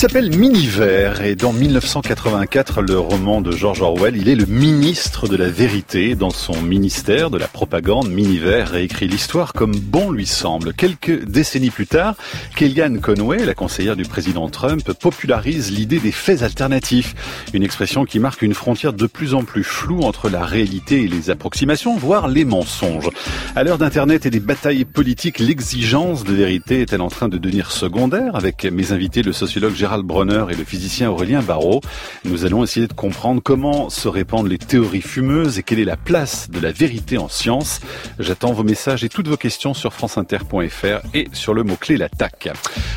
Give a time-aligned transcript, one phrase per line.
[0.00, 5.28] Il s'appelle Miniver et dans 1984, le roman de George Orwell, il est le ministre
[5.28, 6.14] de la vérité.
[6.14, 10.72] Dans son ministère de la propagande, Miniver réécrit l'histoire comme bon lui semble.
[10.72, 12.14] Quelques décennies plus tard,
[12.56, 17.14] Kellyanne Conway, la conseillère du président Trump, popularise l'idée des faits alternatifs.
[17.52, 21.08] Une expression qui marque une frontière de plus en plus floue entre la réalité et
[21.08, 23.10] les approximations, voire les mensonges.
[23.54, 27.70] À l'heure d'Internet et des batailles politiques, l'exigence de vérité est-elle en train de devenir
[27.70, 28.34] secondaire?
[28.34, 31.80] Avec mes invités, le sociologue Gérald Bronner et le physicien Aurélien Barrault.
[32.24, 35.96] Nous allons essayer de comprendre comment se répandent les théories fumeuses et quelle est la
[35.96, 37.80] place de la vérité en science.
[38.20, 42.50] J'attends vos messages et toutes vos questions sur franceinter.fr et sur le mot-clé l'attaque.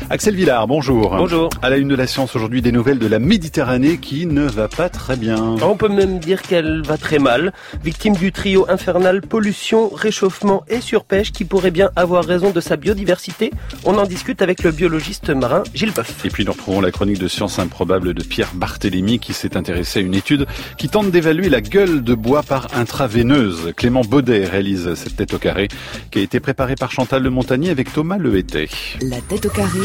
[0.08, 1.16] Axel Villard, bonjour.
[1.16, 1.50] Bonjour.
[1.62, 4.68] À la une de la science aujourd'hui, des nouvelles de la Méditerranée qui ne va
[4.68, 5.56] pas très bien.
[5.62, 7.52] On peut même dire qu'elle va très mal.
[7.82, 12.76] Victime du trio infernal pollution, réchauffement et surpêche qui pourrait bien avoir raison de sa
[12.76, 13.50] biodiversité.
[13.84, 16.24] On en discute avec le biologiste marin Gilles Boeuf.
[16.24, 20.00] Et puis nous retrouvons la chronique de science improbable de Pierre Barthélémy qui s'est intéressé
[20.00, 20.46] à une étude
[20.76, 23.72] qui tente d'évaluer la gueule de bois par intraveineuse.
[23.76, 25.68] Clément Baudet réalise cette tête au carré
[26.10, 28.68] qui a été préparée par Chantal Le Montagnier avec Thomas Lehété.
[29.00, 29.80] La tête au carré,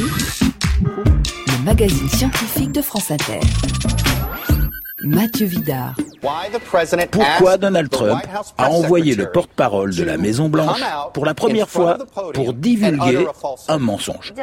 [0.81, 3.39] le magazine scientifique de France Inter.
[5.02, 5.95] Mathieu Vidard.
[7.11, 8.22] Pourquoi Donald Trump
[8.58, 10.81] a envoyé le porte-parole de la Maison Blanche
[11.14, 11.97] pour la première fois
[12.33, 13.25] pour divulguer
[13.67, 14.33] un mensonge.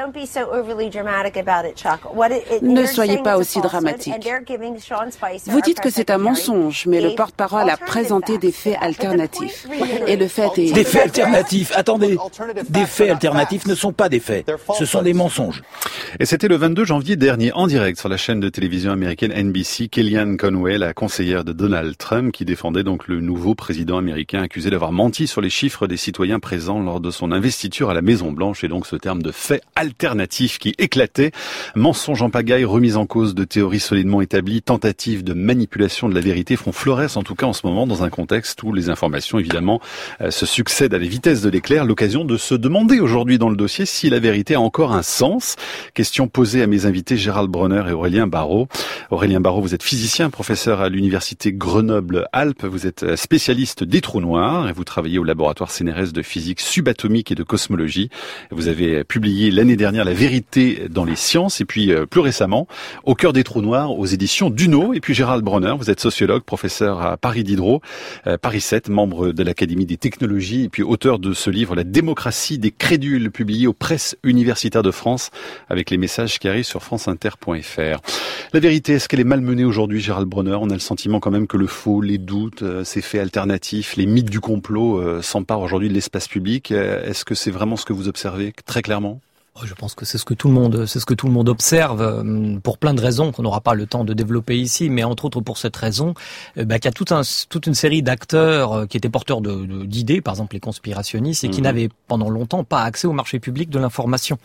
[2.62, 4.14] Ne soyez pas aussi dramatique.
[5.46, 9.66] Vous dites que c'est un mensonge, mais le porte-parole a présenté des faits alternatifs.
[10.06, 10.72] Et le fait est...
[10.72, 11.72] Des faits alternatifs.
[11.74, 12.18] Attendez.
[12.68, 15.62] Des faits alternatifs ne sont pas des faits, ce sont des mensonges.
[16.20, 19.88] Et c'était le 22 janvier dernier, en direct sur la chaîne de télévision américaine NBC,
[19.88, 24.70] Kellyanne Conway, la conseillère de Donald Trump, qui défendait donc le nouveau président américain accusé
[24.70, 28.30] d'avoir menti sur les chiffres des citoyens présents lors de son investiture à la Maison
[28.30, 31.32] Blanche, et donc ce terme de fait alternatif qui éclatait.
[31.74, 36.20] Mensonge en pagaille, remise en cause de théories solidement établies, tentatives de manipulation de la
[36.20, 39.40] vérité font florès en tout cas en ce moment dans un contexte où les informations
[39.40, 39.80] évidemment
[40.20, 41.84] euh, se succèdent à la vitesse de l'éclair.
[41.84, 45.56] L'occasion de se demander aujourd'hui dans le dossier si la vérité a encore un sens.
[45.92, 48.68] Question posée à mes invités Gérald Bronner et Aurélien Barrault.
[49.10, 52.66] Aurélien Barrault, vous êtes physicien, professeur à l'université Grenoble-Alpes.
[52.66, 57.32] Vous êtes spécialiste des trous noirs et vous travaillez au laboratoire CNRS de physique subatomique
[57.32, 58.10] et de cosmologie.
[58.50, 62.68] Vous avez publié l'année dernière La vérité dans les sciences et puis euh, plus récemment
[63.04, 64.92] Au cœur des trous noirs aux éditions Duno.
[64.92, 67.80] Et puis Gérald Bronner, vous êtes sociologue, professeur à Paris Diderot,
[68.26, 71.84] euh, Paris 7, membre de l'Académie des technologies et puis auteur de ce livre La
[71.84, 75.30] démocratie des crédules publié aux presses universitaires de France
[75.70, 78.00] avec les messages qui arrivent sur franceinter.fr.
[78.52, 81.46] La vérité, est-ce qu'elle est malmenée aujourd'hui, Gérald Bronner On a le sentiment quand même
[81.46, 85.60] que le faux, les doutes, euh, ces faits alternatifs, les mythes du complot euh, s'emparent
[85.60, 86.72] aujourd'hui de l'espace public.
[86.72, 89.20] Euh, Est-ce que c'est vraiment ce que vous observez très clairement?
[89.64, 91.48] Je pense que c'est ce que tout le monde, c'est ce que tout le monde
[91.48, 95.04] observe euh, pour plein de raisons qu'on n'aura pas le temps de développer ici, mais
[95.04, 96.14] entre autres pour cette raison,
[96.58, 99.40] euh, bah, qu'il y a tout un, toute une série d'acteurs euh, qui étaient porteurs
[99.40, 101.64] d'idées, par exemple les conspirationnistes, et qui mmh.
[101.64, 104.38] n'avaient pendant longtemps pas accès au marché public de l'information.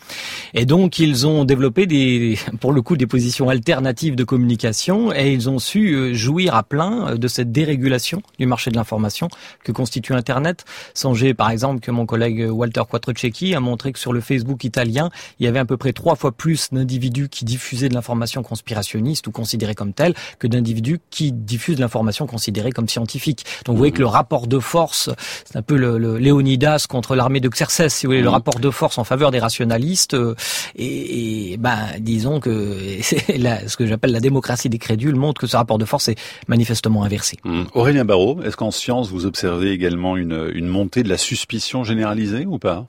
[0.53, 5.33] Et donc ils ont développé des, pour le coup, des positions alternatives de communication, et
[5.33, 9.27] ils ont su jouir à plein de cette dérégulation du marché de l'information
[9.63, 10.65] que constitue Internet.
[10.93, 15.00] Songez par exemple que mon collègue Walter Quattrocecchi a montré que sur le Facebook italien
[15.39, 19.27] il y avait à peu près trois fois plus d'individus qui diffusaient de l'information conspirationniste
[19.27, 23.45] ou considérée comme telle que d'individus qui diffusent de l'information considérée comme scientifique.
[23.65, 25.09] Donc vous voyez que le rapport de force,
[25.45, 28.59] c'est un peu le, le Léonidas contre l'armée de Xerxès, si vous voulez, le rapport
[28.59, 30.13] de force en faveur des rationalistes.
[30.13, 30.35] Euh,
[30.75, 33.37] et, et ben, disons que c'est
[33.67, 37.03] ce que j'appelle la démocratie des crédules montre que ce rapport de force est manifestement
[37.03, 37.37] inversé.
[37.43, 37.63] Mmh.
[37.73, 42.45] Aurélien Barraud, est-ce qu'en science vous observez également une, une montée de la suspicion généralisée
[42.45, 42.87] ou pas?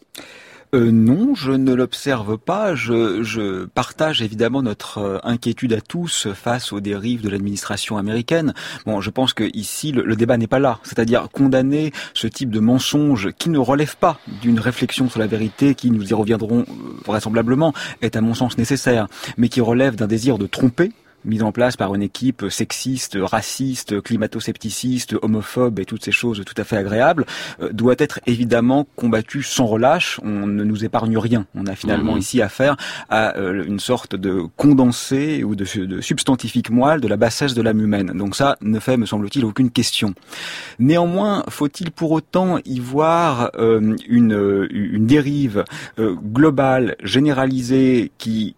[0.74, 2.74] Euh, non, je ne l'observe pas.
[2.74, 8.54] Je, je, partage évidemment notre euh, inquiétude à tous face aux dérives de l'administration américaine.
[8.86, 10.78] Bon, je pense que ici le, le débat n'est pas là.
[10.82, 15.74] C'est-à-dire condamner ce type de mensonge qui ne relève pas d'une réflexion sur la vérité,
[15.74, 16.72] qui nous y reviendrons euh,
[17.04, 20.92] vraisemblablement, est à mon sens nécessaire, mais qui relève d'un désir de tromper
[21.24, 26.54] mise en place par une équipe sexiste, raciste, climato-scepticiste, homophobe et toutes ces choses tout
[26.56, 27.26] à fait agréables,
[27.60, 30.20] euh, doit être évidemment combattue sans relâche.
[30.22, 31.46] On ne nous épargne rien.
[31.54, 32.18] On a finalement mmh.
[32.18, 32.76] ici affaire
[33.08, 37.62] à euh, une sorte de condensé ou de, de, substantifique moelle de la bassesse de
[37.62, 38.12] l'âme humaine.
[38.14, 40.14] Donc ça ne fait, me semble-t-il, aucune question.
[40.78, 45.64] Néanmoins, faut-il pour autant y voir euh, une, une dérive
[45.98, 48.56] globale, généralisée, qui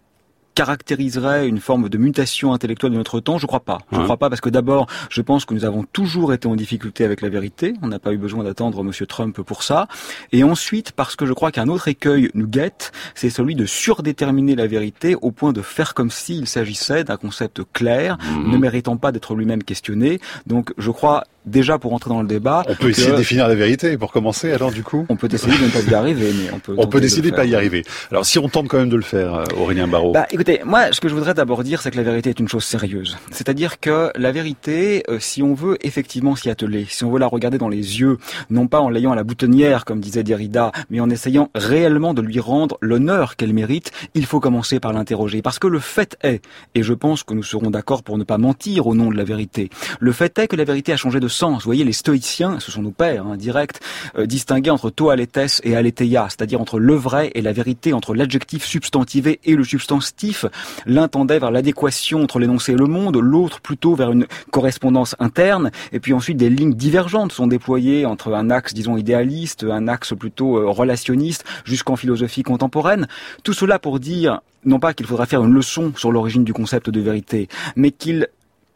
[0.55, 3.79] caractériserait une forme de mutation intellectuelle de notre temps Je crois pas.
[3.91, 6.55] Je ne crois pas parce que d'abord, je pense que nous avons toujours été en
[6.55, 7.73] difficulté avec la vérité.
[7.81, 9.87] On n'a pas eu besoin d'attendre Monsieur Trump pour ça.
[10.31, 14.55] Et ensuite, parce que je crois qu'un autre écueil nous guette, c'est celui de surdéterminer
[14.55, 18.51] la vérité au point de faire comme s'il s'agissait d'un concept clair, mhm.
[18.51, 20.19] ne méritant pas d'être lui-même questionné.
[20.47, 22.63] Donc, je crois déjà pour entrer dans le débat.
[22.67, 24.51] On peut essayer de définir la vérité pour commencer.
[24.51, 26.75] Alors du coup, on peut essayer de ne pas y arriver, mais on peut.
[26.77, 27.83] On peut décider de pas y arriver.
[28.11, 30.11] Alors si on tente quand même de le faire, euh, Aurélien Barraud.
[30.11, 32.47] Bah écoutez, moi ce que je voudrais d'abord dire, c'est que la vérité est une
[32.47, 33.17] chose sérieuse.
[33.31, 37.27] C'est-à-dire que la vérité, euh, si on veut effectivement s'y atteler, si on veut la
[37.27, 38.17] regarder dans les yeux,
[38.49, 42.21] non pas en l'ayant à la boutonnière comme disait Derrida, mais en essayant réellement de
[42.21, 45.41] lui rendre l'honneur qu'elle mérite, il faut commencer par l'interroger.
[45.41, 46.43] Parce que le fait est,
[46.73, 49.23] et je pense que nous serons d'accord pour ne pas mentir au nom de la
[49.23, 49.69] vérité,
[49.99, 52.81] le fait est que la vérité a changé de Vous voyez, les stoïciens, ce sont
[52.81, 53.37] nos pères hein,
[54.17, 58.13] euh, distinguaient entre to aletes et aletheia, c'est-à-dire entre le vrai et la vérité, entre
[58.13, 60.45] l'adjectif substantivé et le substantif.
[60.85, 65.71] L'un tendait vers l'adéquation entre l'énoncé et le monde, l'autre plutôt vers une correspondance interne,
[65.91, 70.13] et puis ensuite des lignes divergentes sont déployées entre un axe, disons, idéaliste, un axe
[70.17, 73.07] plutôt euh, relationniste, jusqu'en philosophie contemporaine.
[73.43, 76.89] Tout cela pour dire non pas qu'il faudra faire une leçon sur l'origine du concept
[76.89, 78.27] de vérité, mais qu'il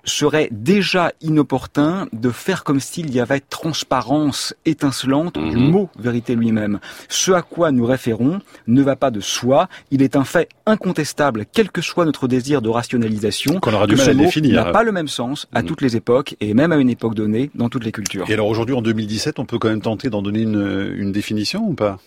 [0.03, 5.71] serait déjà inopportun de faire comme s'il y avait transparence étincelante du mhm.
[5.71, 6.79] mot vérité lui-même.
[7.07, 11.45] Ce à quoi nous référons ne va pas de soi, il est un fait incontestable,
[11.51, 14.65] quel que soit notre désir de rationalisation, qu'on aura du mal à définir.
[14.65, 15.67] n'a pas le même sens à mhm.
[15.67, 18.29] toutes les époques et même à une époque donnée dans toutes les cultures.
[18.29, 21.67] Et alors aujourd'hui, en 2017, on peut quand même tenter d'en donner une, une définition
[21.67, 21.97] ou pas?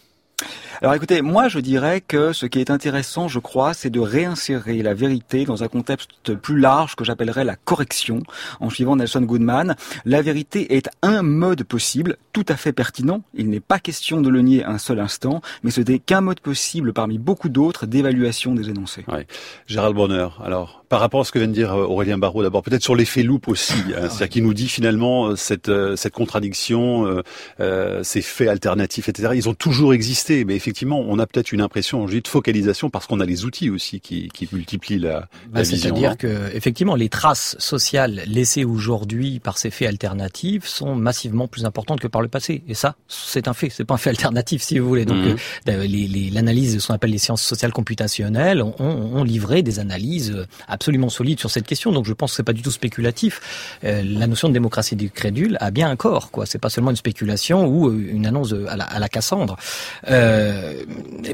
[0.83, 4.83] Alors écoutez, moi je dirais que ce qui est intéressant, je crois, c'est de réinsérer
[4.83, 8.21] la vérité dans un contexte plus large que j'appellerais la correction.
[8.59, 13.23] En suivant Nelson Goodman, la vérité est un mode possible, tout à fait pertinent.
[13.35, 16.41] Il n'est pas question de le nier un seul instant, mais ce n'est qu'un mode
[16.41, 19.05] possible parmi beaucoup d'autres d'évaluation des énoncés.
[19.07, 19.29] Ouais.
[19.69, 22.63] Gérald Bonner, alors par rapport à ce que vient de dire euh, Aurélien Barraud, d'abord
[22.63, 26.13] peut-être sur l'effet loupe aussi, hein, c'est-à-dire qui nous dit finalement euh, cette euh, cette
[26.13, 27.23] contradiction,
[28.03, 29.33] ces faits alternatifs, etc.
[29.35, 33.21] Ils ont toujours existé, mais effectivement, on a peut-être une impression de focalisation parce qu'on
[33.21, 38.23] a les outils aussi qui, qui multiplient la, bah, C'est-à-dire que effectivement, les traces sociales
[38.27, 42.63] laissées aujourd'hui par ces faits alternatifs sont massivement plus importantes que par le passé.
[42.69, 43.71] Et ça, c'est un fait.
[43.71, 45.05] C'est pas un fait alternatif, si vous voulez.
[45.05, 45.73] Donc, mmh.
[46.33, 51.09] l'analyse de ce qu'on appelle les sciences sociales computationnelles ont, ont livré des analyses absolument
[51.09, 51.93] solide sur cette question.
[51.93, 53.79] Donc je pense que c'est pas du tout spéculatif.
[53.85, 56.47] Euh, la notion de démocratie du crédule a bien un corps, quoi.
[56.47, 59.57] C'est pas seulement une spéculation ou euh, une annonce à la, à la Cassandre.
[60.09, 60.52] Euh,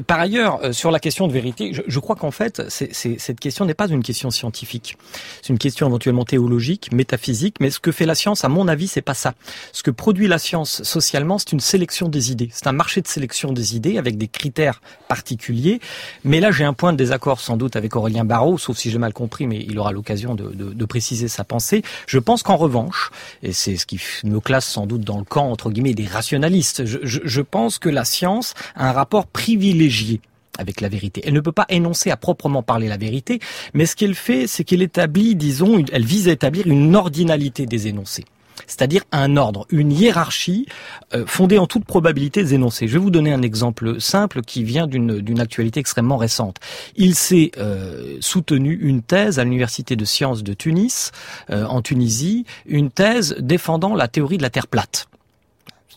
[0.05, 3.39] par ailleurs, euh, sur la question de vérité, je, je crois qu'en fait, c'est, cette
[3.39, 4.97] question n'est pas une question scientifique.
[5.41, 7.55] C'est une question éventuellement théologique, métaphysique.
[7.59, 9.33] Mais ce que fait la science, à mon avis, c'est pas ça.
[9.71, 12.49] Ce que produit la science socialement, c'est une sélection des idées.
[12.53, 15.79] C'est un marché de sélection des idées avec des critères particuliers.
[16.23, 18.97] Mais là, j'ai un point de désaccord sans doute avec Aurélien Barraud, sauf si j'ai
[18.97, 21.83] mal compris mais il aura l'occasion de, préciser sa pensée.
[22.07, 23.11] Je pense qu'en revanche,
[23.43, 26.83] et c'est ce qui me classe sans doute dans le camp entre guillemets des rationalistes,
[26.85, 30.21] je, pense que la science a un rapport privilégié
[30.57, 31.21] avec la vérité.
[31.25, 33.39] Elle ne peut pas énoncer à proprement parler la vérité,
[33.73, 37.87] mais ce qu'elle fait, c'est qu'elle établit, disons, elle vise à établir une ordinalité des
[37.87, 38.25] énoncés
[38.67, 40.67] c'est-à-dire un ordre, une hiérarchie
[41.13, 42.87] euh, fondée en toute probabilité des énoncés.
[42.87, 46.57] Je vais vous donner un exemple simple qui vient d'une actualité extrêmement récente.
[46.95, 51.11] Il s'est euh, soutenu une thèse à l'université de sciences de Tunis,
[51.49, 55.08] euh, en Tunisie, une thèse défendant la théorie de la Terre plate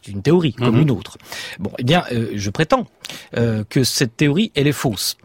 [0.09, 0.83] une théorie comme mhm.
[0.83, 1.19] une autre.
[1.59, 2.87] Bon, eh bien, euh, je prétends
[3.37, 5.17] euh, que cette théorie, elle est fausse.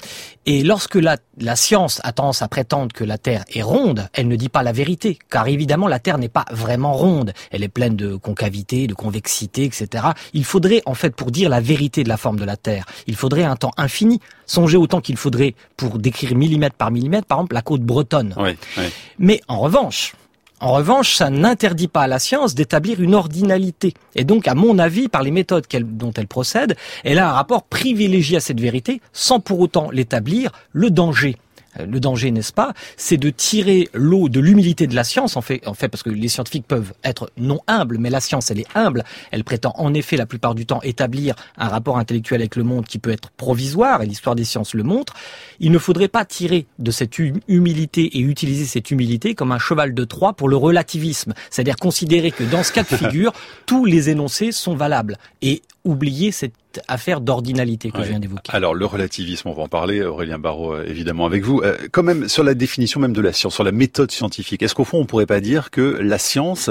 [0.46, 4.28] Et lorsque la, la science a tendance à prétendre que la Terre est ronde, elle
[4.30, 7.34] ne dit pas la vérité, car évidemment la Terre n'est pas vraiment ronde.
[7.52, 10.06] Elle est pleine de concavité, de convexité, etc.
[10.34, 13.16] Il faudrait, en fait, pour dire la vérité de la forme de la Terre, il
[13.16, 14.22] faudrait un temps infini.
[14.46, 18.34] Songez au temps qu'il faudrait pour décrire millimètre par millimètre, par exemple, la côte bretonne.
[18.38, 18.86] Oui, oui.
[19.20, 20.14] Mais en revanche,
[20.60, 23.94] en revanche, ça n'interdit pas à la science d'établir une ordinalité.
[24.16, 27.64] Et donc, à mon avis, par les méthodes dont elle procède, elle a un rapport
[27.64, 31.38] privilégié à cette vérité, sans pour autant l'établir, le danger
[31.86, 35.68] le danger, n'est-ce pas, c'est de tirer l'eau de l'humilité de la science, en fait,
[35.68, 38.68] en fait, parce que les scientifiques peuvent être non humbles, mais la science, elle est
[38.76, 39.04] humble.
[39.32, 42.86] Elle prétend en effet la plupart du temps établir un rapport intellectuel avec le monde
[42.86, 45.14] qui peut être provisoire, et l'histoire des sciences le montre.
[45.60, 49.94] Il ne faudrait pas tirer de cette humilité et utiliser cette humilité comme un cheval
[49.94, 53.34] de Troie pour le relativisme, c'est-à-dire considérer que dans ce cas de figure,
[53.66, 56.54] tous les énoncés sont valables et oublier cette
[56.88, 58.52] affaire d'ordinalité que je viens d'évoquer.
[58.54, 61.62] Alors le relativisme, on va en parler, Aurélien Barraud, euh, évidemment avec vous.
[61.64, 64.76] Euh, quand même sur la définition même de la science, sur la méthode scientifique, est-ce
[64.76, 66.70] qu'au fond on pourrait pas dire que la science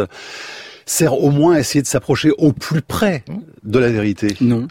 [0.87, 3.25] sert au moins à essayer de s'approcher au plus près
[3.65, 4.69] de la vérité Non.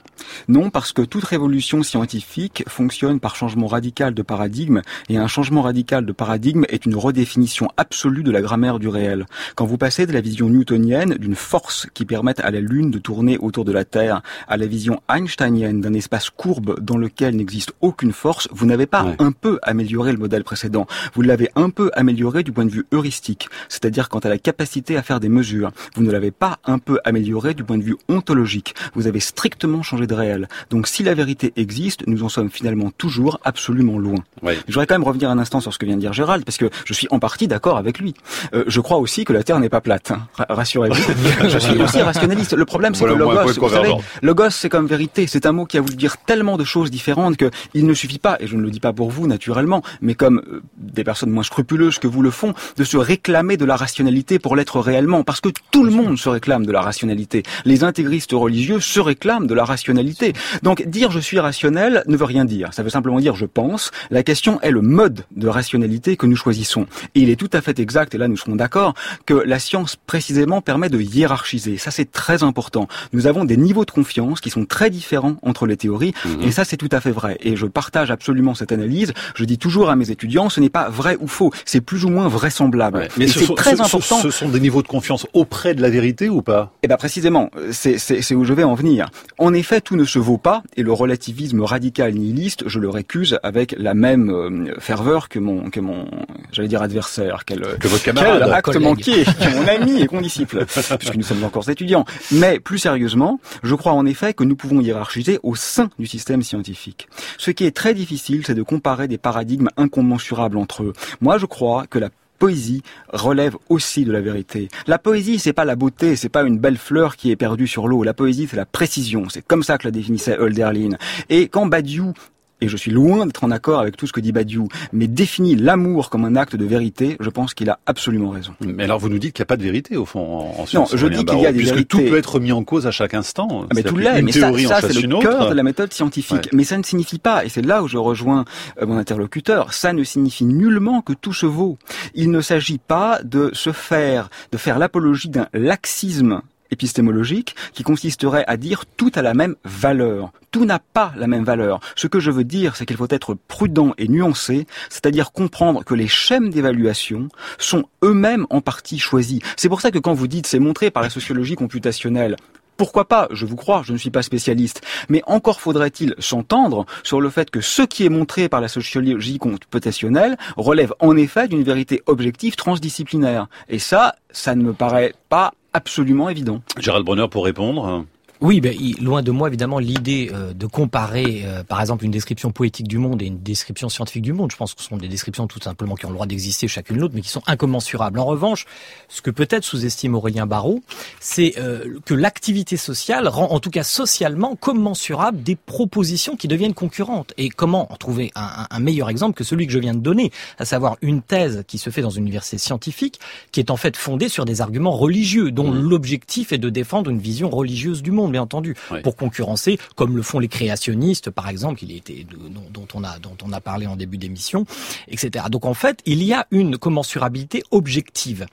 [0.47, 5.61] Non, parce que toute révolution scientifique fonctionne par changement radical de paradigme, et un changement
[5.61, 9.25] radical de paradigme est une redéfinition absolue de la grammaire du réel.
[9.55, 12.97] Quand vous passez de la vision newtonienne d'une force qui permette à la Lune de
[12.97, 17.73] tourner autour de la Terre à la vision einsteinienne d'un espace courbe dans lequel n'existe
[17.81, 21.91] aucune force, vous n'avez pas un peu amélioré le modèle précédent, vous l'avez un peu
[21.93, 25.71] amélioré du point de vue heuristique, c'est-à-dire quant à la capacité à faire des mesures.
[25.95, 29.83] Vous ne l'avez pas un peu amélioré du point de vue ontologique, vous avez strictement
[29.83, 30.47] changé de réel.
[30.69, 34.19] Donc si la vérité existe, nous en sommes finalement toujours absolument loin.
[34.41, 34.57] Ouais.
[34.67, 36.57] Je voudrais quand même revenir un instant sur ce que vient de dire Gérald, parce
[36.57, 38.13] que je suis en partie d'accord avec lui.
[38.53, 40.11] Euh, je crois aussi que la Terre n'est pas plate.
[40.11, 40.27] Hein.
[40.49, 40.95] Rassurez-vous.
[41.49, 42.53] je suis aussi rationaliste.
[42.53, 45.27] Le problème, c'est Voilà, que logos, vous savez, logos, c'est comme vérité.
[45.27, 48.19] C'est un mot qui a voulu dire tellement de choses différentes que il ne suffit
[48.19, 51.31] pas, et je ne le dis pas pour vous naturellement, mais comme euh, des personnes
[51.31, 55.23] moins scrupuleuses que vous le font, de se réclamer de la rationalité pour l'être réellement,
[55.23, 57.43] parce que tout le monde se réclame de la rationalité.
[57.65, 60.33] Les intégristes religieux se réclament de la rationalité.
[60.63, 62.73] Donc dire je suis rationnel ne veut rien dire.
[62.73, 63.91] Ça veut simplement dire je pense.
[64.11, 66.85] La question est le mode de rationalité que nous choisissons.
[67.15, 68.93] Et il est tout à fait exact, et là nous serons d'accord,
[69.25, 71.77] que la science précisément permet de hiérarchiser.
[71.77, 72.87] Ça c'est très important.
[73.13, 76.65] Nous avons des niveaux de confiance qui sont très différents entre les théories, et ça
[76.65, 77.37] c'est tout à fait vrai.
[77.41, 79.13] Et je partage absolument cette analyse.
[79.35, 82.09] Je dis toujours à mes étudiants, ce n'est pas vrai ou faux, c'est plus ou
[82.09, 82.97] moins vraisemblable.
[82.99, 83.07] Ouais.
[83.17, 84.19] Mais ce c'est sont, très ce- ce- important.
[84.21, 86.71] Ce sont des niveaux de confiance auprès de la vérité ou pas?
[86.83, 89.09] Eh ben précisément, c'est où je vais en venir.
[89.37, 93.39] En effet, tout ne se vaut pas, et le relativisme radical nihiliste, je le récuse
[93.43, 96.05] avec la même euh, ferveur que mon, que mon,
[96.51, 98.81] j'allais dire adversaire, quel, Que votre quel camarade acte collègue.
[98.83, 100.65] manqué, qui est mon ami et condisciple,
[100.99, 102.05] puisque nous sommes encore étudiants.
[102.31, 106.41] Mais plus sérieusement, je crois en effet que nous pouvons hiérarchiser au sein du système
[106.43, 107.07] scientifique.
[107.37, 110.93] Ce qui est très difficile, c'est de comparer des paradigmes incommensurables entre eux.
[111.21, 114.69] Moi, je crois que la poésie relève aussi de la vérité.
[114.87, 117.87] La poésie, c'est pas la beauté, c'est pas une belle fleur qui est perdue sur
[117.87, 118.03] l'eau.
[118.03, 119.29] La poésie, c'est la précision.
[119.29, 120.97] C'est comme ça que la définissait Hölderlin.
[121.29, 122.13] Et quand Badiou
[122.61, 125.55] et je suis loin d'être en accord avec tout ce que dit Badiou, mais définit
[125.55, 128.53] l'amour comme un acte de vérité, je pense qu'il a absolument raison.
[128.61, 130.65] Mais alors vous nous dites qu'il n'y a pas de vérité au fond en, en
[130.65, 130.95] science.
[130.95, 132.11] je Aurélien dis qu'il y a des puisque tout vérités.
[132.11, 133.63] peut être mis en cause à chaque instant.
[133.63, 136.37] Ah, mais tout l'est, mais ça, c'est le cœur de la méthode scientifique.
[136.37, 136.49] Ouais.
[136.53, 138.45] Mais ça ne signifie pas, et c'est là où je rejoins
[138.81, 141.77] euh, mon interlocuteur, ça ne signifie nullement que tout se vaut.
[142.13, 146.41] Il ne s'agit pas de se faire, de faire l'apologie d'un laxisme
[146.71, 150.31] épistémologique qui consisterait à dire tout a la même valeur.
[150.51, 151.79] Tout n'a pas la même valeur.
[151.95, 155.93] Ce que je veux dire, c'est qu'il faut être prudent et nuancé, c'est-à-dire comprendre que
[155.93, 159.39] les schèmes d'évaluation sont eux-mêmes en partie choisis.
[159.57, 162.37] C'est pour ça que quand vous dites c'est montré par la sociologie computationnelle,
[162.77, 164.81] pourquoi pas Je vous crois, je ne suis pas spécialiste.
[165.07, 169.37] Mais encore faudrait-il s'entendre sur le fait que ce qui est montré par la sociologie
[169.37, 173.47] computationnelle relève en effet d'une vérité objective transdisciplinaire.
[173.69, 176.61] Et ça, ça ne me paraît pas absolument évident.
[176.79, 178.05] Gérald Bronner pour répondre.
[178.41, 182.51] Oui, ben, loin de moi évidemment l'idée euh, de comparer, euh, par exemple, une description
[182.51, 184.51] poétique du monde et une description scientifique du monde.
[184.51, 186.97] Je pense que ce sont des descriptions tout simplement qui ont le droit d'exister chacune
[186.97, 188.19] l'autre, mais qui sont incommensurables.
[188.19, 188.65] En revanche,
[189.07, 190.81] ce que peut-être sous-estime Aurélien Barraud,
[191.21, 196.73] c'est euh, que l'activité sociale rend, en tout cas socialement, commensurable des propositions qui deviennent
[196.73, 197.33] concurrentes.
[197.37, 199.99] Et comment en trouver un, un- un meilleur exemple que celui que je viens de
[199.99, 203.19] donner, à savoir une thèse qui se fait dans une université scientifique,
[203.53, 207.19] qui est en fait fondée sur des arguments religieux, dont l'objectif est de défendre une
[207.19, 211.83] vision religieuse du monde, bien entendu, pour concurrencer, comme le font les créationnistes, par exemple,
[211.83, 214.65] il était dont, dont on a dont on a parlé en début d'émission,
[215.07, 215.45] etc.
[215.49, 218.45] Donc en fait, il y a une commensurabilité objective.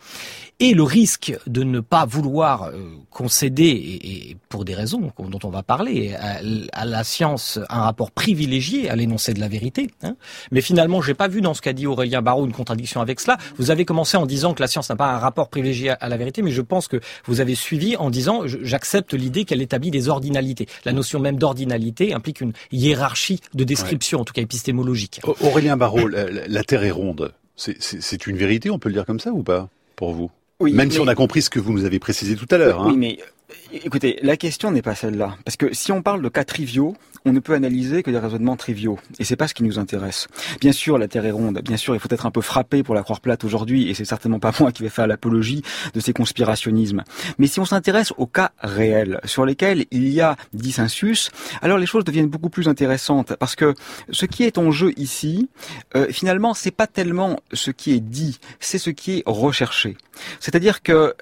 [0.60, 5.50] Et le risque de ne pas vouloir euh, concéder, et, pour des raisons dont on
[5.50, 9.90] va parler, à, la science un rapport privilégié à l'énoncé de la vérité.
[10.04, 10.14] hein.
[10.52, 13.38] Mais finalement, j'ai pas vu dans ce qu'a dit Aurélien Barraud une contradiction avec cela.
[13.56, 16.16] Vous avez commencé en disant que la science n'a pas un rapport privilégié à, la
[16.16, 20.08] vérité, mais je pense que vous avez suivi en disant j'accepte l'idée qu'elle établit des
[20.08, 20.66] ordinalités.
[20.84, 25.20] La notion même d'ordinalité implique une hiérarchie de description, en tout cas épistémologique.
[25.40, 27.32] Aurélien Barraud, la, Terre est ronde.
[27.56, 30.30] C'est- une vérité, on peut le dire comme ça ou pas pour vous?
[30.60, 32.82] Oui, Même si on a compris ce que vous nous avez précisé tout à l'heure.
[32.82, 32.88] hein.
[32.90, 35.36] Oui, mais euh, écoutez, la question n'est pas celle-là.
[35.44, 38.56] Parce que si on parle de cas triviaux, on ne peut analyser que des raisonnements
[38.56, 38.98] triviaux.
[39.18, 40.28] Et c'est pas ce qui nous intéresse.
[40.60, 41.60] Bien sûr, la Terre est ronde.
[41.62, 43.88] Bien sûr, il faut être un peu frappé pour la croire plate aujourd'hui.
[43.88, 45.62] Et c'est certainement pas moi qui vais faire l'apologie
[45.94, 47.04] de ces conspirationnismes.
[47.38, 51.86] Mais si on s'intéresse aux cas réels, sur lesquels il y a dissensus, alors les
[51.86, 53.34] choses deviennent beaucoup plus intéressantes.
[53.36, 53.74] Parce que
[54.10, 55.48] ce qui est en jeu ici,
[55.96, 59.96] euh, finalement, c'est pas tellement ce qui est dit, c'est ce qui est recherché.
[60.40, 61.14] C'est-à-dire que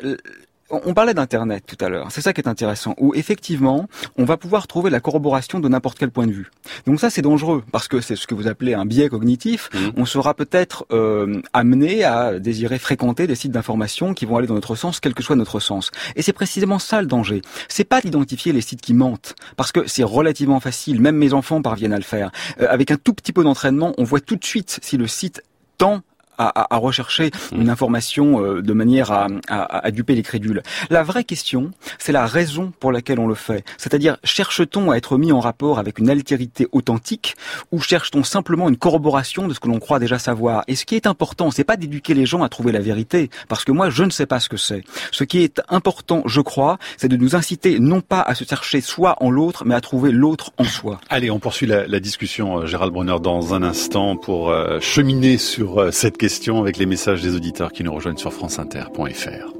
[0.70, 2.08] on parlait d'Internet tout à l'heure.
[2.10, 2.94] C'est ça qui est intéressant.
[2.98, 6.50] Où effectivement, on va pouvoir trouver la corroboration de n'importe quel point de vue.
[6.86, 9.70] Donc ça, c'est dangereux parce que c'est ce que vous appelez un biais cognitif.
[9.72, 9.78] Mmh.
[9.96, 14.54] On sera peut-être euh, amené à désirer fréquenter des sites d'information qui vont aller dans
[14.54, 15.90] notre sens, quel que soit notre sens.
[16.16, 17.42] Et c'est précisément ça le danger.
[17.68, 21.00] C'est pas d'identifier les sites qui mentent, parce que c'est relativement facile.
[21.00, 22.30] Même mes enfants parviennent à le faire.
[22.60, 25.42] Euh, avec un tout petit peu d'entraînement, on voit tout de suite si le site
[25.78, 26.02] tend
[26.40, 27.70] à, rechercher une mm.
[27.70, 30.62] information euh, de manière à, à, duper les crédules.
[30.88, 33.64] La vraie question, c'est la raison pour laquelle on le fait.
[33.76, 37.37] C'est-à-dire, cherche-t-on à être mis en rapport avec une altérité authentique
[37.73, 40.64] ou cherche-t-on simplement une corroboration de ce que l'on croit déjà savoir?
[40.66, 43.64] Et ce qui est important, c'est pas d'éduquer les gens à trouver la vérité, parce
[43.64, 44.82] que moi, je ne sais pas ce que c'est.
[45.12, 48.80] Ce qui est important, je crois, c'est de nous inciter non pas à se chercher
[48.80, 51.00] soi en l'autre, mais à trouver l'autre en soi.
[51.11, 55.38] Allez, on poursuit la, la discussion, euh, Gérald Brunner, dans un instant pour euh, cheminer
[55.38, 56.29] sur cette question
[56.60, 59.59] avec les messages des auditeurs qui nous rejoignent sur franceinter.fr.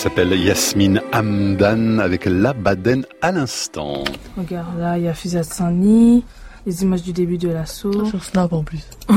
[0.00, 4.02] s'appelle Yasmine Hamdan avec La Baden à l'instant.
[4.38, 6.24] Regarde, là, il y a Fusat Saint-Denis,
[6.64, 8.06] les images du début de l'assaut.
[8.06, 8.82] Sur Snap en plus.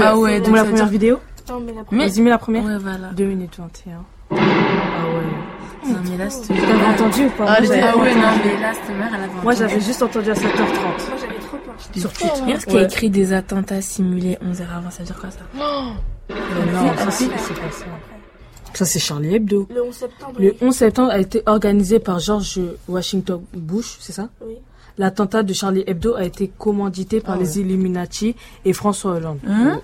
[0.00, 2.08] ah ouais, donc la première vidéo Non, mais la première.
[2.08, 2.62] Vas-y, mets la première.
[2.62, 3.08] Ouais, voilà.
[3.16, 4.04] 2 minutes 21.
[4.30, 5.90] Ah ouais.
[5.90, 6.54] Non, mais là, c'était.
[6.54, 9.80] T'avais entendu ou pas Ah, ouais, non, mais là, cette mère, elle avait Moi, j'avais
[9.80, 10.44] juste entendu à 7h30.
[10.44, 11.74] Moi, j'avais trop peur.
[11.96, 12.42] Sur Twitter.
[12.42, 15.30] Regarde ce qui a écrit des attentats simulés 11 h avant, ça veut dire quoi
[15.32, 15.40] ça?
[15.56, 15.96] Non,
[16.96, 17.86] ça, c'est pas ça.
[18.78, 19.66] Ça, c'est Charlie Hebdo.
[19.74, 20.34] Le 11 septembre.
[20.38, 24.28] Le 11 septembre a été organisé par George Washington Bush, c'est ça?
[24.40, 24.54] Oui.
[24.98, 29.40] L'attentat de Charlie Hebdo a été commandité par ah les Illuminati et François Hollande.
[29.48, 29.80] Hein?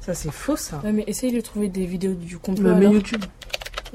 [0.00, 0.80] Ça, c'est faux, ça.
[0.82, 2.74] Ouais, mais essaye de trouver des vidéos du complot.
[2.74, 3.22] Mais YouTube.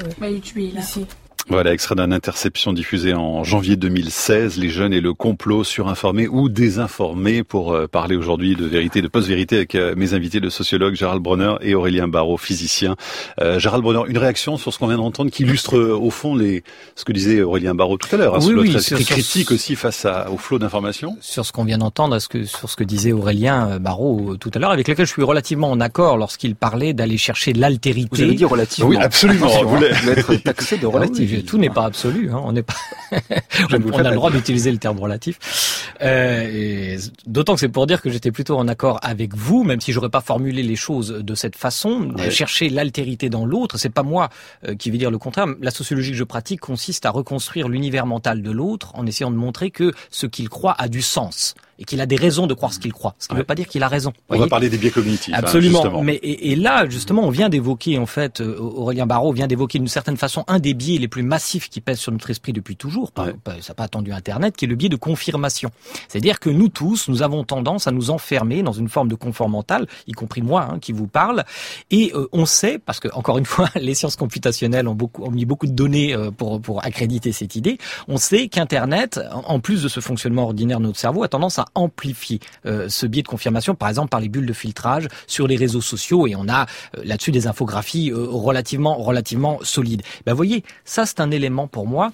[0.04, 0.10] Ouais.
[0.20, 0.82] Bah, YouTube est là.
[0.82, 1.08] Ici.
[1.50, 6.50] Voilà, extrait d'un interception diffusé en janvier 2016, les jeunes et le complot surinformés ou
[6.50, 10.96] désinformés pour euh, parler aujourd'hui de vérité, de post-vérité avec euh, mes invités, le sociologue
[10.96, 12.98] Gérald Bronner et Aurélien Barraud, physicien.
[13.40, 16.64] Euh, Gérald Bronner, une réaction sur ce qu'on vient d'entendre qui illustre au fond les,
[16.96, 20.04] ce que disait Aurélien Barraud tout à l'heure, hein, oui, oui, sur critique aussi face
[20.04, 21.16] à, au flot d'informations.
[21.22, 24.60] Sur ce qu'on vient d'entendre, ce que, sur ce que disait Aurélien Barraud tout à
[24.60, 28.10] l'heure, avec lequel je suis relativement en accord lorsqu'il parlait d'aller chercher l'altérité.
[28.12, 28.90] Vous avez dit relativement.
[28.90, 29.48] Oui, absolument.
[29.64, 31.00] Vous voulez être taxé de ah
[31.44, 32.32] tout n'est pas absolu.
[32.32, 32.76] Hein, on n'est pas,
[33.12, 35.94] on, a le droit d'utiliser le terme relatif.
[36.02, 39.92] Euh, D'autant que c'est pour dire que j'étais plutôt en accord avec vous, même si
[39.92, 42.14] j'aurais pas formulé les choses de cette façon.
[42.30, 44.30] Chercher l'altérité dans l'autre, c'est pas moi
[44.68, 45.48] euh, qui vais dire le contraire.
[45.62, 49.36] La sociologie que je pratique consiste à reconstruire l'univers mental de l'autre en essayant de
[49.36, 52.74] montrer que ce qu'il croit a du sens et qu'il a des raisons de croire
[52.74, 53.16] ce qu'il croit.
[53.20, 54.14] Ce qui ne veut pas dire qu'il a raison.
[54.30, 55.34] On va parler des biais cognitifs.
[55.34, 56.04] Hein, Absolument.
[56.04, 59.88] Mais et, là, justement, on vient d'évoquer en fait, euh, Aurélien Barraud vient d'évoquer d'une
[59.88, 63.12] certaine façon un des biais les plus massifs qui pèsent sur notre esprit depuis toujours.
[63.16, 65.72] Ça n'a pas attendu Internet, qui est le biais de confirmation.
[66.08, 69.50] C'est-à-dire que nous tous, nous avons tendance à nous enfermer dans une forme de confort
[69.50, 71.44] mental, y compris moi hein, qui vous parle,
[71.92, 75.32] et euh, on sait parce que encore une fois, les sciences computationnelles ont beaucoup ont
[75.32, 77.78] mis beaucoup de données euh, pour pour accréditer cette idée.
[78.08, 81.67] On sait qu'Internet, en plus de ce fonctionnement ordinaire de notre cerveau, a tendance à
[81.76, 85.56] amplifier euh, ce biais de confirmation, par exemple par les bulles de filtrage sur les
[85.56, 86.64] réseaux sociaux, et on a
[86.98, 90.02] euh, là-dessus des infographies euh, relativement relativement solides.
[90.26, 92.12] Ben voyez, ça c'est un élément pour moi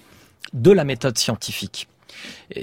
[0.52, 1.88] de la méthode scientifique.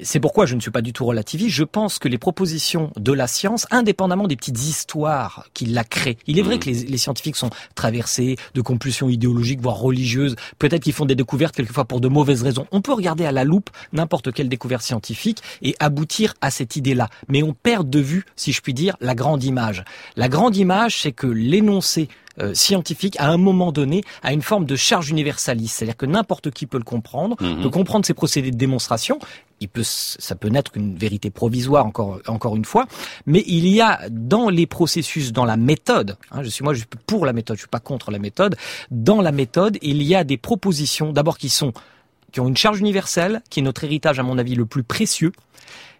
[0.02, 1.54] C'est pourquoi je ne suis pas du tout relativiste.
[1.54, 6.18] Je pense que les propositions de la science, indépendamment des petites histoires qui la créent,
[6.26, 10.36] il est vrai que les, scientifiques sont traversés de compulsions idéologiques, voire religieuses.
[10.58, 12.66] Peut-être qu'ils font des découvertes quelquefois pour de mauvaises raisons.
[12.72, 17.08] On peut regarder à la loupe n'importe quelle découverte scientifique et aboutir à cette idée-là.
[17.28, 19.84] Mais on perd de vue, si je puis dire, la grande image.
[20.16, 22.08] La grande image, c'est que l'énoncé
[22.40, 25.76] euh, scientifique, à un moment donné, a une forme de charge universaliste.
[25.76, 27.62] C'est-à-dire que n'importe qui peut le comprendre, mmh.
[27.62, 29.18] peut comprendre ces procédés de démonstration,
[29.62, 32.86] il peut, ça peut n'être qu'une vérité provisoire encore, encore une fois,
[33.26, 36.80] mais il y a dans les processus, dans la méthode, hein, je suis moi je
[36.80, 38.56] suis pour la méthode, je suis pas contre la méthode,
[38.90, 41.72] dans la méthode, il y a des propositions d'abord qui sont
[42.32, 45.32] qui ont une charge universelle, qui est notre héritage à mon avis le plus précieux,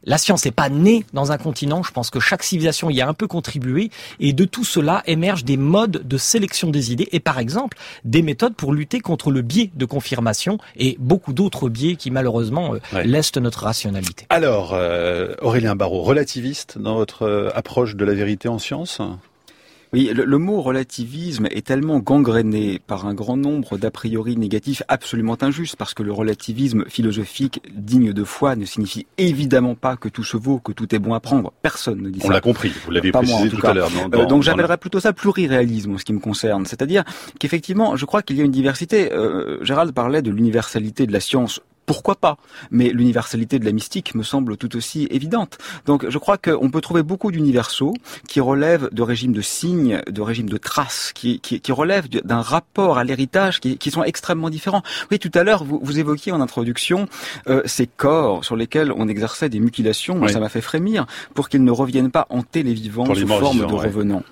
[0.05, 1.83] la science n'est pas née dans un continent.
[1.83, 3.91] Je pense que chaque civilisation y a un peu contribué.
[4.21, 8.23] Et de tout cela émergent des modes de sélection des idées et par exemple des
[8.23, 13.03] méthodes pour lutter contre le biais de confirmation et beaucoup d'autres biais qui malheureusement euh,
[13.05, 14.27] laissent notre rationalité.
[14.29, 19.01] Alors, euh, Aurélien Barraud, relativiste dans votre euh, approche de la vérité en science?
[19.95, 25.37] Oui, le, mot relativisme est tellement gangréné par un grand nombre d'a priori négatifs absolument
[25.43, 30.25] injustes, parce que le relativisme philosophique digne de foi ne signifie évidemment pas que tout
[30.25, 31.53] se vaut, que tout est bon à prendre.
[31.61, 32.29] Personne ne dit ça.
[32.29, 33.91] On l'a compris, vous l'avez précisé tout, à l'heure.
[34.15, 36.65] Euh, donc j'appellerais plutôt ça pluriréalisme en ce qui me concerne.
[36.65, 37.05] C'est-à-dire
[37.39, 39.13] qu'effectivement, je crois qu'il y a une diversité.
[39.13, 41.61] Euh, Gérald parlait de l'universalité de la science
[41.93, 42.39] pourquoi pas
[42.71, 45.59] Mais l'universalité de la mystique me semble tout aussi évidente.
[45.85, 47.93] Donc je crois qu'on peut trouver beaucoup d'universaux
[48.27, 52.41] qui relèvent de régimes de signes, de régimes de traces, qui, qui, qui relèvent d'un
[52.41, 54.83] rapport à l'héritage qui, qui, sont extrêmement différents.
[55.11, 57.09] Oui, tout à l'heure, vous, vous évoquiez en introduction
[57.47, 60.27] euh, ces corps sur lesquels on exerçait des mutilations.
[60.29, 63.65] Ça m'a fait frémir pour qu'ils ne reviennent pas hanter les vivants sous forme de
[63.65, 64.23] revenants.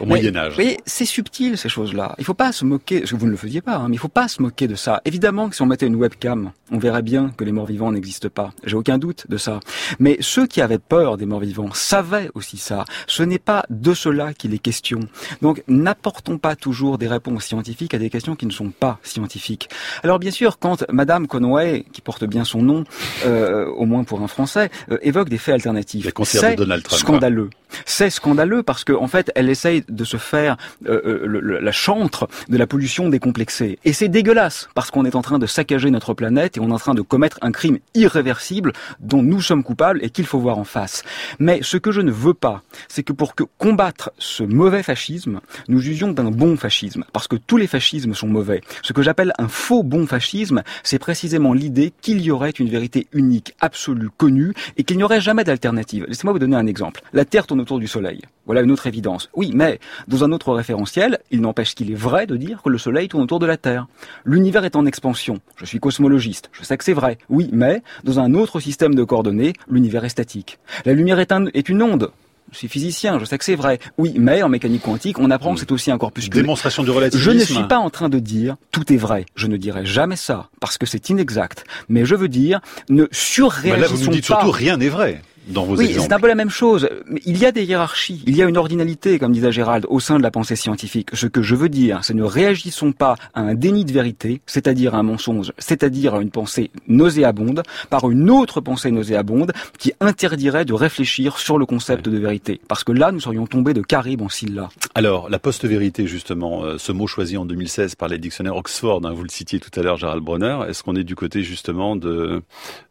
[0.00, 0.54] au Moyen Âge.
[0.56, 2.14] Mais c'est subtil ces choses-là.
[2.18, 3.96] Il ne faut pas se moquer, parce que vous ne le faisiez pas, hein, mais
[3.96, 5.00] il ne faut pas se moquer de ça.
[5.04, 8.28] Évidemment que si on mettait une webcam, on verrait bien que les morts vivants n'existent
[8.28, 8.52] pas.
[8.64, 9.60] J'ai aucun doute de ça.
[9.98, 12.84] Mais ceux qui avaient peur des morts vivants savaient aussi ça.
[13.06, 15.00] Ce n'est pas de cela qu'il est question.
[15.42, 19.68] Donc n'apportons pas toujours des réponses scientifiques à des questions qui ne sont pas scientifiques.
[20.02, 22.84] Alors bien sûr, quand Madame Conway, qui porte bien son nom,
[23.24, 26.56] euh, au moins pour un Français, euh, évoque des faits alternatifs, c'est
[26.90, 27.50] scandaleux.
[27.84, 32.56] C'est scandaleux parce qu'en en fait, elle essaye de se faire euh, la chantre de
[32.56, 33.78] la pollution décomplexée.
[33.84, 36.72] Et c'est dégueulasse parce qu'on est en train de saccager notre planète et on est
[36.72, 40.58] en train de commettre un crime irréversible dont nous sommes coupables et qu'il faut voir
[40.58, 41.02] en face.
[41.38, 45.40] Mais ce que je ne veux pas, c'est que pour que combattre ce mauvais fascisme,
[45.68, 48.60] nous jugions d'un bon fascisme, parce que tous les fascismes sont mauvais.
[48.82, 53.06] Ce que j'appelle un faux bon fascisme, c'est précisément l'idée qu'il y aurait une vérité
[53.12, 56.04] unique, absolue, connue, et qu'il n'y aurait jamais d'alternative.
[56.08, 57.02] Laissez-moi vous donner un exemple.
[57.12, 58.20] La Terre tourne autour du Soleil.
[58.48, 59.28] Voilà une autre évidence.
[59.34, 62.78] Oui, mais dans un autre référentiel, il n'empêche qu'il est vrai de dire que le
[62.78, 63.86] Soleil tourne autour de la Terre.
[64.24, 65.40] L'univers est en expansion.
[65.58, 66.48] Je suis cosmologiste.
[66.52, 67.18] Je sais que c'est vrai.
[67.28, 70.58] Oui, mais dans un autre système de coordonnées, l'univers est statique.
[70.86, 72.10] La lumière est, un, est une onde.
[72.50, 73.78] Je suis physicien, je sais que c'est vrai.
[73.98, 76.40] Oui, mais en mécanique quantique, on apprend que c'est aussi un corpuscule.
[76.40, 77.30] Démonstration du relativisme.
[77.30, 79.26] Je ne suis pas en train de dire tout est vrai.
[79.34, 81.64] Je ne dirai jamais ça parce que c'est inexact.
[81.90, 85.20] Mais je veux dire ne surréagissons là, vous nous dites surtout rien n'est vrai
[85.56, 86.88] oui, c'est un peu la même chose.
[87.24, 90.18] Il y a des hiérarchies, il y a une ordinalité, comme disait Gérald, au sein
[90.18, 91.10] de la pensée scientifique.
[91.14, 94.94] Ce que je veux dire, c'est ne réagissons pas à un déni de vérité, c'est-à-dire
[94.94, 100.64] à un mensonge, c'est-à-dire à une pensée nauséabonde, par une autre pensée nauséabonde qui interdirait
[100.64, 102.60] de réfléchir sur le concept de vérité.
[102.68, 104.68] Parce que là, nous serions tombés de Carib en Scylla.
[104.94, 109.12] Alors, la post-vérité, justement, euh, ce mot choisi en 2016 par les dictionnaires Oxford, hein,
[109.12, 112.42] vous le citiez tout à l'heure, Gérald Bronner, est-ce qu'on est du côté, justement, de,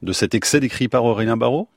[0.02, 1.68] de cet excès décrit par Aurélien Barraud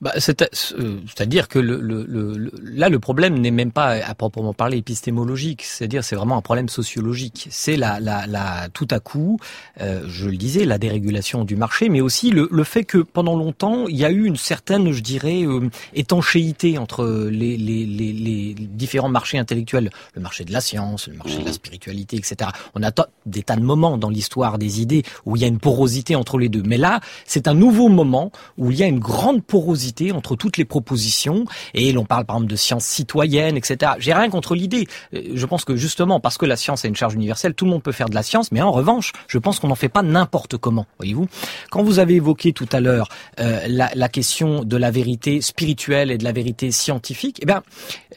[0.00, 4.78] bah, C'est-à-dire que le, le, le, là, le problème n'est même pas à proprement parler
[4.78, 7.48] épistémologique, c'est-à-dire c'est vraiment un problème sociologique.
[7.50, 9.38] C'est la, la, la, tout à coup,
[9.80, 13.36] euh, je le disais, la dérégulation du marché, mais aussi le, le fait que pendant
[13.36, 18.12] longtemps, il y a eu une certaine, je dirais, euh, étanchéité entre les, les, les,
[18.12, 22.50] les, différents marchés intellectuels, le marché de la science, le marché de la spiritualité, etc.
[22.74, 22.90] On a
[23.26, 26.38] des tas de moments dans l'histoire des idées où il y a une porosité entre
[26.38, 26.62] les deux.
[26.64, 30.36] Mais là, c'est un nouveau moment où il y a une grande porosité porosité entre
[30.36, 31.44] toutes les propositions,
[31.74, 33.92] et l'on parle par exemple de science citoyenne, etc.
[33.98, 34.86] J'ai rien contre l'idée.
[35.14, 37.72] Euh, je pense que justement, parce que la science a une charge universelle, tout le
[37.72, 40.02] monde peut faire de la science, mais en revanche, je pense qu'on n'en fait pas
[40.02, 41.26] n'importe comment, voyez-vous.
[41.70, 43.08] Quand vous avez évoqué tout à l'heure
[43.40, 47.64] euh, la, la, question de la vérité spirituelle et de la vérité scientifique, eh bien,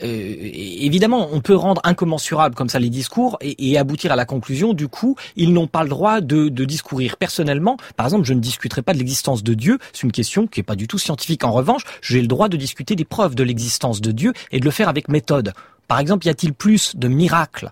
[0.04, 4.26] euh, évidemment, on peut rendre incommensurable comme ça les discours et, et aboutir à la
[4.26, 7.18] conclusion, du coup, ils n'ont pas le droit de, de discourir.
[7.18, 10.60] Personnellement, par exemple, je ne discuterai pas de l'existence de Dieu, c'est une question qui
[10.60, 11.31] n'est pas du tout scientifique.
[11.44, 14.66] En revanche, j'ai le droit de discuter des preuves de l'existence de Dieu et de
[14.66, 15.54] le faire avec méthode.
[15.88, 17.72] Par exemple, y a-t-il plus de miracles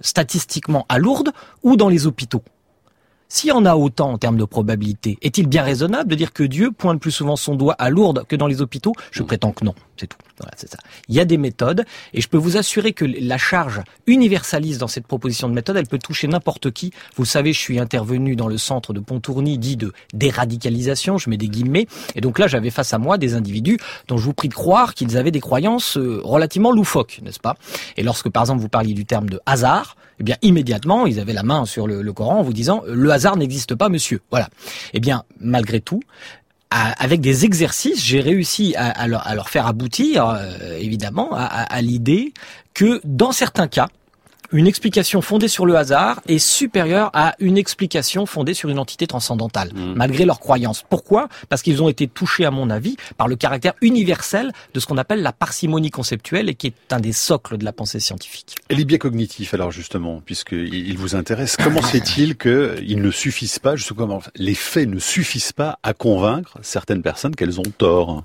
[0.00, 1.32] statistiquement à Lourdes
[1.62, 2.42] ou dans les hôpitaux?
[3.30, 6.42] S'il y en a autant en termes de probabilité, est-il bien raisonnable de dire que
[6.42, 8.92] Dieu pointe plus souvent son doigt à Lourdes que dans les hôpitaux?
[9.12, 10.18] Je prétends que non, c'est tout.
[10.36, 10.78] Voilà, c'est ça.
[11.08, 14.88] Il y a des méthodes, et je peux vous assurer que la charge universaliste dans
[14.88, 16.92] cette proposition de méthode, elle peut toucher n'importe qui.
[17.14, 21.36] Vous savez, je suis intervenu dans le centre de Pontourny dit de déradicalisation, je mets
[21.36, 24.48] des guillemets, et donc là j'avais face à moi des individus dont je vous prie
[24.48, 27.54] de croire qu'ils avaient des croyances euh, relativement loufoques, n'est-ce pas?
[27.96, 31.32] Et lorsque par exemple vous parliez du terme de hasard, eh bien immédiatement ils avaient
[31.32, 34.20] la main sur le, Coran en vous disant le hasard n'existe pas, monsieur.
[34.30, 34.48] Voilà.
[34.92, 36.00] Eh bien, malgré tout,
[36.70, 42.32] avec des exercices, j'ai réussi à, leur, faire aboutir, euh, évidemment, à l'idée
[42.74, 43.88] que dans certains cas,
[44.52, 49.06] une explication fondée sur le hasard est supérieure à une explication fondée sur une entité
[49.06, 49.94] transcendantale, mmh.
[49.94, 50.84] malgré leurs croyances.
[50.88, 51.28] Pourquoi?
[51.48, 54.98] Parce qu'ils ont été touchés, à mon avis, par le caractère universel de ce qu'on
[54.98, 58.56] appelle la parcimonie conceptuelle et qui est un des socles de la pensée scientifique.
[58.68, 63.76] Et les biais cognitifs, alors justement, puisqu'ils vous intéressent, comment c'est-il qu'ils ne suffisent pas,
[63.76, 68.24] justement, les faits ne suffisent pas à convaincre certaines personnes qu'elles ont tort?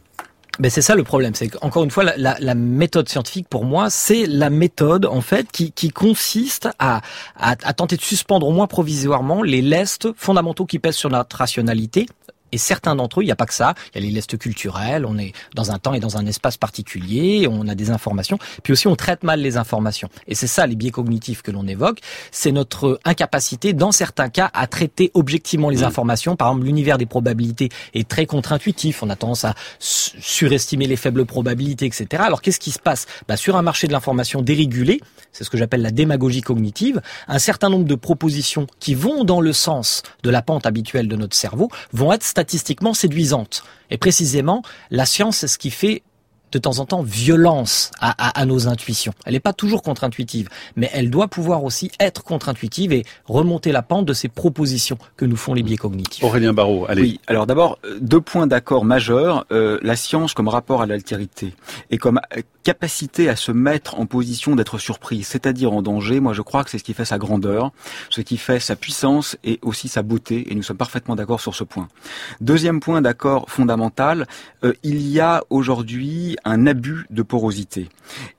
[0.60, 3.66] Ben c'est ça le problème, c'est qu'encore une fois, la, la, la, méthode scientifique pour
[3.66, 7.02] moi, c'est la méthode en fait qui, qui consiste à,
[7.38, 11.36] à, à, tenter de suspendre au moins provisoirement les lestes fondamentaux qui pèsent sur notre
[11.36, 12.06] rationalité
[12.56, 14.38] et certains d'entre eux, il n'y a pas que ça, il y a les lestes
[14.38, 18.40] culturels, on est dans un temps et dans un espace particulier, on a des informations,
[18.64, 20.08] puis aussi on traite mal les informations.
[20.30, 22.00] Et c'est ça les biais cognitifs que l'on évoque,
[22.32, 25.84] c'est notre incapacité dans certains cas à traiter objectivement les mmh.
[25.84, 26.36] informations.
[26.38, 31.26] Par exemple, l'univers des probabilités est très contre-intuitif, on a tendance à surestimer les faibles
[31.26, 32.24] probabilités, etc.
[32.26, 33.06] Alors qu'est-ce qui se passe?
[33.28, 35.02] Bah, Sur un marché de l'information dérégulé,
[35.34, 39.42] c'est ce que j'appelle la démagogie cognitive, un certain nombre de propositions qui vont dans
[39.42, 42.45] le sens de la pente habituelle de notre cerveau vont être statistiquement
[42.94, 43.64] séduisante.
[43.90, 46.04] Et précisément, la science, c'est ce qui fait
[46.52, 49.14] de temps en temps violence à, nos intuitions.
[49.26, 53.82] Elle n'est pas toujours contre-intuitive, mais elle doit pouvoir aussi être contre-intuitive et remonter la
[53.82, 56.24] pente de ces propositions que nous font les biais cognitifs.
[56.24, 57.02] Aurélien Barraud, allez.
[57.02, 59.46] Oui, alors d'abord, euh, deux points d'accord majeurs.
[59.52, 61.54] Euh, la science comme rapport à l'altérité
[61.90, 66.34] et comme euh, capacité à se mettre en position d'être surpris, c'est-à-dire en danger, moi
[66.34, 67.72] je crois que c'est ce qui fait sa grandeur,
[68.10, 71.54] ce qui fait sa puissance et aussi sa beauté, et nous sommes parfaitement d'accord sur
[71.54, 71.88] ce point.
[72.42, 74.26] Deuxième point d'accord fondamental,
[74.84, 77.90] il y a aujourd'hui un abus de porosité.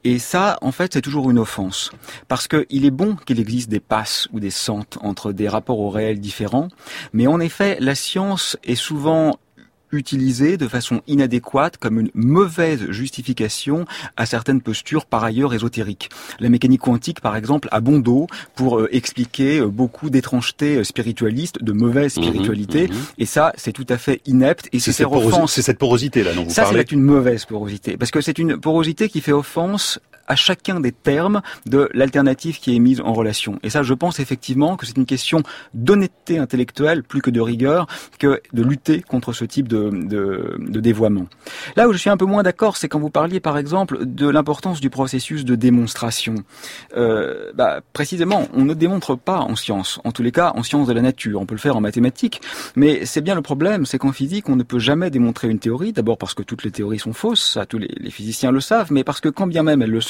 [0.05, 1.91] Et ça, en fait, c'est toujours une offense.
[2.29, 5.91] Parce qu'il est bon qu'il existe des passes ou des sentes entre des rapports au
[5.91, 6.69] réel différents,
[7.13, 9.39] mais en effet, la science est souvent
[9.93, 13.85] utilisé de façon inadéquate comme une mauvaise justification
[14.17, 16.11] à certaines postures par ailleurs ésotériques.
[16.41, 20.85] La mécanique quantique, par exemple, a bon dos pour euh, expliquer euh, beaucoup d'étrangetés euh,
[20.85, 22.97] spiritualistes, de mauvaise mhm, spiritualité, mhm.
[23.19, 25.09] et ça, c'est tout à fait inepte et c'est cette,
[25.49, 26.79] c'est cette porosité là dont vous ça, parlez.
[26.79, 30.81] Ça, c'est une mauvaise porosité parce que c'est une porosité qui fait offense à chacun
[30.81, 33.59] des termes de l'alternative qui est mise en relation.
[33.63, 35.43] Et ça, je pense effectivement que c'est une question
[35.75, 37.87] d'honnêteté intellectuelle plus que de rigueur,
[38.19, 41.27] que de lutter contre ce type de, dévoiement.
[41.77, 44.29] Là où je suis un peu moins d'accord, c'est quand vous parliez par exemple de
[44.29, 46.35] l'importance du processus de démonstration.
[46.97, 50.89] Euh, bah, précisément, on ne démontre pas en science, en tous les cas en sciences
[50.89, 51.41] de la nature.
[51.41, 52.41] On peut le faire en mathématiques,
[52.75, 55.93] mais c'est bien le problème, c'est qu'en physique, on ne peut jamais démontrer une théorie,
[55.93, 59.05] d'abord parce que toutes les théories sont fausses, ça tous les, physiciens le savent, mais
[59.05, 60.01] parce que quand bien même elles le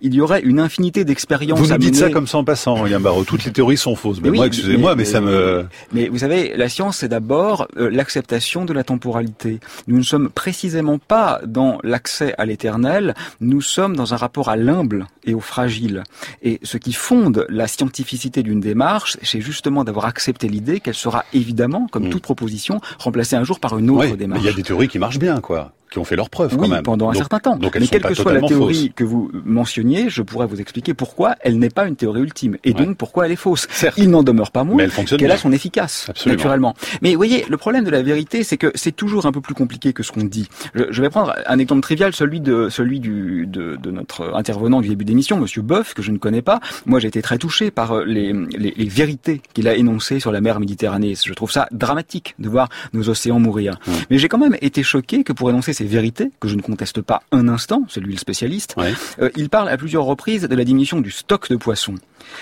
[0.00, 1.58] il y aurait une infinité d'expériences.
[1.58, 3.24] Vous nous dites ça comme ça en passant, Yann Barreau.
[3.24, 4.20] Toutes les théories sont fausses.
[4.22, 5.66] Mais, moi, excusez-moi, mais, ça me.
[5.92, 9.60] Mais vous savez, la science, c'est d'abord euh, l'acceptation de la temporalité.
[9.86, 13.14] Nous ne sommes précisément pas dans l'accès à l'éternel.
[13.40, 16.02] Nous sommes dans un rapport à l'humble et au fragile.
[16.42, 21.24] Et ce qui fonde la scientificité d'une démarche, c'est justement d'avoir accepté l'idée qu'elle sera
[21.32, 22.10] évidemment, comme hmm.
[22.10, 24.42] toute proposition, remplacée un jour par une autre démarche.
[24.42, 25.72] Il y a des théories qui marchent bien, quoi.
[25.90, 26.82] Qui ont fait leur preuve quand même.
[26.82, 27.56] pendant un certain temps.
[27.56, 31.36] Donc Mais quelle que soit la théorie que vous mentionniez, je pourrais vous expliquer pourquoi
[31.40, 33.66] elle n'est pas une théorie ultime et donc pourquoi elle est fausse.
[33.70, 33.96] Certes.
[33.98, 36.74] Il n'en demeure pas moins qu'elle a son efficace, naturellement.
[37.02, 39.54] Mais vous voyez, le problème de la vérité, c'est que c'est toujours un peu plus
[39.54, 40.48] compliqué que ce qu'on dit.
[40.74, 44.88] Je, vais prendre un exemple trivial, celui de celui du de, de notre intervenant du
[44.88, 46.60] début d'émission, Monsieur Boeuf, que je ne connais pas.
[46.86, 50.32] Moi, j'ai été très touché par euh, les, les, les vérités qu'il a énoncées sur
[50.32, 51.14] la mer Méditerranée.
[51.24, 53.78] Je trouve ça dramatique de voir nos océans mourir.
[54.10, 57.00] Mais j'ai quand même été choqué que pour énoncer ces vérités, que je ne conteste
[57.02, 58.74] pas un instant, c'est lui le spécialiste,
[59.20, 61.94] euh, il parle à plusieurs reprises de la diminution du stock de poissons.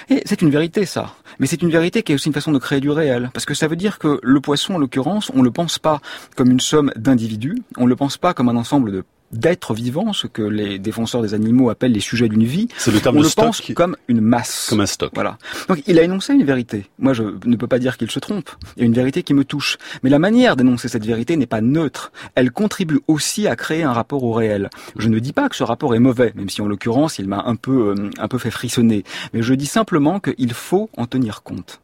[0.09, 1.15] Et c'est une vérité, ça.
[1.39, 3.29] Mais c'est une vérité qui est aussi une façon de créer du réel.
[3.35, 6.01] Parce que ça veut dire que le poisson, en l'occurrence, on le pense pas
[6.35, 10.27] comme une somme d'individus, on le pense pas comme un ensemble de d'êtres vivants, ce
[10.27, 12.69] que les défenseurs des animaux appellent les sujets d'une vie.
[12.77, 14.67] C'est le terme on le pense comme une masse.
[14.71, 15.13] Comme un stock.
[15.15, 15.39] Voilà.
[15.69, 16.87] Donc il a énoncé une vérité.
[16.99, 18.51] Moi, je ne peux pas dire qu'il se trompe.
[18.77, 19.79] Il y a une vérité qui me touche.
[20.03, 22.13] Mais la manière d'énoncer cette vérité n'est pas neutre.
[22.35, 24.71] Elle contribue aussi à créer un rapport au réel.
[24.97, 27.43] Je ne dis pas que ce rapport est mauvais, même si en l'occurrence il m'a
[27.47, 29.05] un peu, euh, un peu fait frissonner.
[29.33, 31.81] Mais je dis simplement qu'il faut en tenir compte.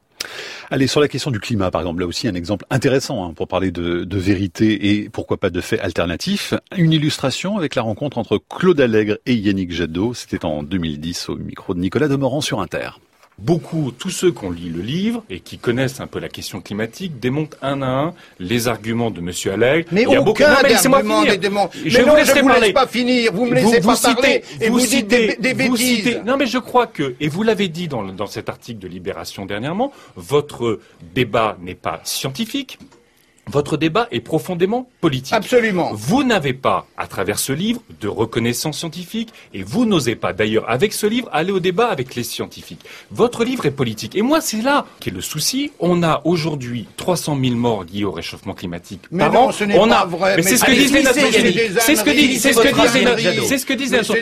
[0.70, 3.48] Allez, sur la question du climat, par exemple, là aussi un exemple intéressant hein, pour
[3.48, 6.54] parler de, de, vérité et pourquoi pas de faits alternatifs.
[6.76, 10.14] Une illustration avec la rencontre entre Claude Allègre et Yannick Jadot.
[10.14, 12.90] C'était en 2010 au micro de Nicolas Demorand sur Inter
[13.38, 16.60] beaucoup, tous ceux qui ont lu le livre et qui connaissent un peu la question
[16.60, 19.30] climatique démontent un à un les arguments de M.
[19.52, 19.88] Allègre.
[19.92, 21.24] Mais il y a aucun argument.
[21.24, 24.80] Je mais non, je vous laisse pas finir, vous me laissez pas parler et vous,
[24.80, 26.20] dites des, des bêtises.
[26.24, 29.46] non mais je crois que, et vous l'avez dit dans, dans cet article de Libération
[29.46, 30.80] dernièrement, votre
[31.14, 32.78] débat n'est pas scientifique,
[33.48, 35.34] votre débat est profondément politique.
[35.34, 35.90] Absolument.
[35.94, 40.68] Vous n'avez pas, à travers ce livre, de reconnaissance scientifique, et vous n'osez pas, d'ailleurs,
[40.70, 42.84] avec ce livre, aller au débat avec les scientifiques.
[43.10, 44.14] Votre livre est politique.
[44.14, 45.72] Et moi, c'est là qu'est le souci.
[45.80, 49.52] On a aujourd'hui 300 000 morts liés au réchauffement climatique mais par non, an.
[49.52, 50.36] Ce n'est pas vrai.
[50.36, 51.22] Mais c'est ce que disent les nations
[51.80, 54.14] C'est ce que disent, c'est ce que disent les C'est ce que disent les nations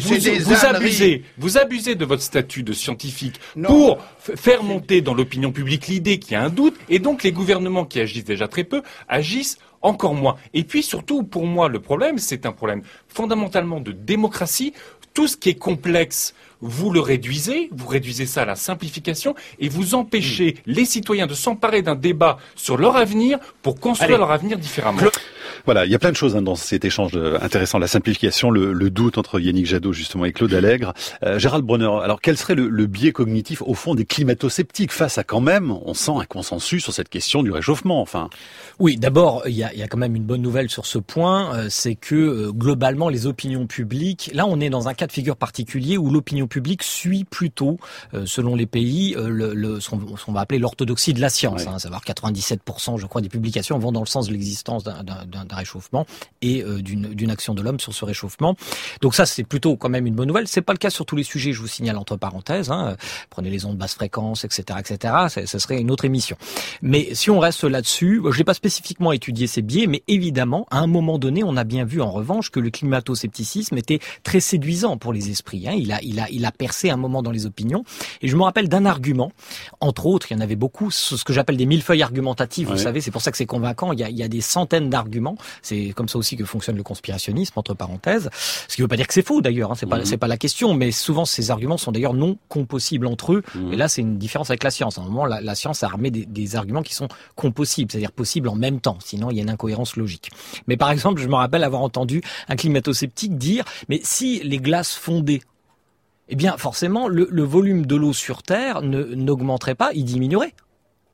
[0.00, 5.52] Vous, vous abusez, vous abusez de votre statut de scientifique pour faire monter dans l'opinion
[5.52, 8.64] publique l'idée qu'il y a un doute, et donc les gouvernements qui agissent déjà très
[8.64, 10.36] peu, agissent encore moins.
[10.54, 14.72] Et puis surtout, pour moi, le problème, c'est un problème fondamentalement de démocratie.
[15.14, 19.68] Tout ce qui est complexe, vous le réduisez, vous réduisez ça à la simplification et
[19.68, 20.72] vous empêchez hmm.
[20.72, 25.02] les citoyens de s'emparer d'un débat sur leur avenir pour construire leur avenir différemment.
[25.64, 28.90] Voilà, il y a plein de choses hein, dans cet échange intéressant, la simplification, le,
[28.90, 30.92] doute entre Yannick Jadot justement et Claude Allègre.
[31.22, 35.24] Euh, Gérald Brunner, alors quel serait le, biais cognitif au fond des climato-sceptiques face à
[35.24, 38.28] quand même, on sent un consensus sur cette question du réchauffement, enfin?
[38.78, 41.94] Oui, d'abord, il y a, quand même une bonne nouvelle sur ce point, euh, c'est
[41.94, 45.96] que euh, globalement les opinions publiques, là on est dans un cas de figure particulier
[45.96, 47.78] où l'opinion publique suit plutôt,
[48.24, 52.02] selon les pays, le, ce qu'on va appeler l'orthodoxie de la science, hein, à savoir
[52.02, 56.06] 97% je crois des publications vont dans le sens de l'existence d'un d'un réchauffement
[56.40, 58.56] et euh, d'une action de l'homme sur ce réchauffement.
[59.00, 60.48] Donc ça, c'est plutôt quand même une bonne nouvelle.
[60.48, 62.70] C'est pas le cas sur tous les sujets, je vous signale entre parenthèses.
[62.70, 62.96] Hein.
[63.30, 65.44] Prenez les ondes basse fréquence, etc., etc.
[65.46, 66.36] Ce serait une autre émission.
[66.80, 70.78] Mais si on reste là-dessus, je n'ai pas spécifiquement étudié ces biais, mais évidemment, à
[70.78, 74.96] un moment donné, on a bien vu en revanche que le climato-scepticisme était très séduisant
[74.96, 75.68] pour les esprits.
[75.68, 75.74] Hein.
[75.76, 77.84] Il a, il a, il a percé un moment dans les opinions.
[78.20, 79.32] Et je me rappelle d'un argument,
[79.80, 82.68] entre autres, il y en avait beaucoup, ce que j'appelle des millefeuilles argumentatives.
[82.68, 83.92] Vous savez, c'est pour ça que c'est convaincant.
[83.92, 86.76] Il y a, il y a des centaines d'arguments c'est comme ça aussi que fonctionne
[86.76, 88.30] le conspirationnisme, entre parenthèses.
[88.68, 90.04] Ce qui ne veut pas dire que c'est faux d'ailleurs, hein, c'est pas mhm.
[90.04, 93.42] c'est pas la question, mais souvent ces arguments sont d'ailleurs non compossibles entre eux.
[93.54, 93.72] Mhm.
[93.72, 94.98] Et là, c'est une différence avec la science.
[94.98, 98.54] À un moment, la, science a armé des, arguments qui sont compossibles, c'est-à-dire possibles en
[98.54, 98.98] même temps.
[99.04, 100.30] Sinon, il y a une incohérence logique.
[100.66, 104.94] Mais par exemple, je me rappelle avoir entendu un climato-sceptique dire, mais si les glaces
[104.94, 105.40] fondaient
[106.28, 110.54] eh bien, forcément, le, le volume de l'eau sur Terre n'augmenterait pas, il diminuerait.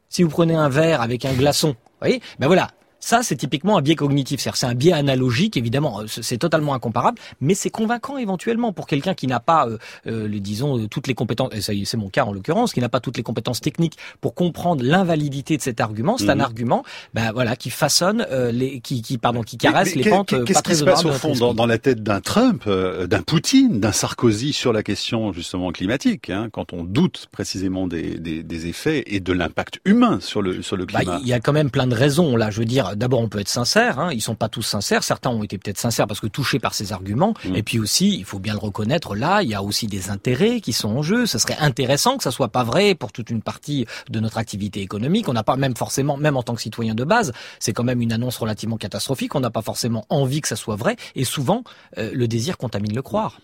[0.08, 2.68] Si vous prenez un verre avec un glaçon, vous voyez, ben voilà,
[3.00, 4.40] ça, c'est typiquement un biais cognitif.
[4.40, 9.14] C'est un biais analogique, évidemment, euh, c'est totalement incomparable, mais c'est convaincant éventuellement pour quelqu'un
[9.14, 12.32] qui n'a pas, euh, euh disons, euh, toutes les compétences, et c'est mon cas en
[12.32, 16.18] l'occurrence, qui n'a pas toutes les compétences techniques pour comprendre l'invalidité de cet argument.
[16.18, 16.40] C'est un mhm.
[16.40, 16.84] argument,
[17.14, 20.84] ben voilà, qui façonne les, qui, qui, pardon, qui caresse les pentes Qu'est-ce qui se
[20.84, 24.82] passe au fond dans, dans, la tête d'un Trump, d'un Poutine, d'un Sarkozy sur la
[24.82, 29.80] question justement climatique, hein, quand on doute précisément des, des, des effets et de l'impact
[29.84, 31.20] humain sur le sur le bah, climat?
[31.22, 32.50] Il y a quand même plein de raisons là.
[32.50, 33.98] Je veux dire d'abord, on peut être sincère.
[33.98, 35.02] Hein, ils sont pas tous sincères.
[35.02, 37.34] Certains ont été peut-être sincères parce que touchés par ces arguments.
[37.44, 37.56] Mm.
[37.56, 39.14] Et puis aussi, il faut bien le reconnaître.
[39.14, 41.26] Là, il y a aussi des intérêts qui sont en jeu.
[41.26, 44.80] Ce serait intéressant que ça soit pas vrai pour toute une partie de notre activité
[44.80, 45.28] économique.
[45.28, 48.00] On n'a pas même forcément, même en tant que citoyen de base, c'est quand même
[48.00, 49.34] une annonce relativement catastrophique.
[49.34, 50.96] On n'a pas forcément envie que ça soit vrai.
[51.14, 51.64] Et souvent,
[51.98, 53.40] euh, le désir contamine le croire.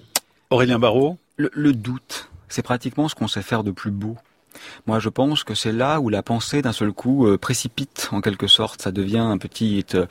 [0.50, 4.16] Aurélien Barraud, le doute, c'est pratiquement ce qu'on sait faire de plus beau.
[4.86, 8.20] Moi, je pense que c'est là où la pensée d'un seul coup euh, précipite en
[8.20, 8.82] quelque sorte.
[8.82, 10.06] Ça devient un petit, euh,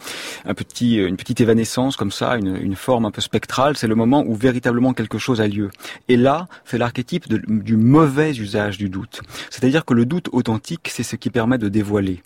[0.46, 3.78] un petit, une petite évanescence comme ça, une, une forme un peu spectrale.
[3.78, 5.70] C'est le moment où véritablement quelque chose a lieu.
[6.08, 9.22] Et là, c'est l'archétype du mauvais usage du doute.
[9.50, 12.22] C'est-à-dire que le doute authentique, c'est ce qui permet de dévoiler.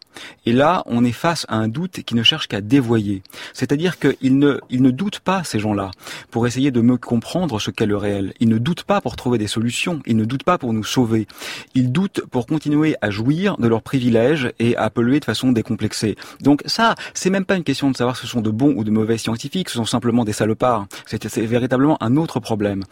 [0.46, 3.22] Et là, on est face à un doute qui ne cherche qu'à dévoyer.
[3.54, 5.92] C'est-à-dire qu'ils ne, ils ne doutent pas, ces gens-là,
[6.32, 8.34] pour essayer de me comprendre ce qu'est le réel.
[8.40, 10.02] Ils ne doutent pas pour trouver des solutions.
[10.06, 11.28] Ils ne doutent pas pour nous sauver.
[11.76, 16.16] Ils doutent pour continuer à jouir de leurs privilèges et à polluer de façon décomplexée.
[16.42, 18.92] Donc ça, c'est même pas une question de savoir ce sont de bons ou de
[18.92, 20.88] mauvais scientifiques, ce sont simplement des salopards.
[21.06, 22.84] C'est véritablement un autre problème.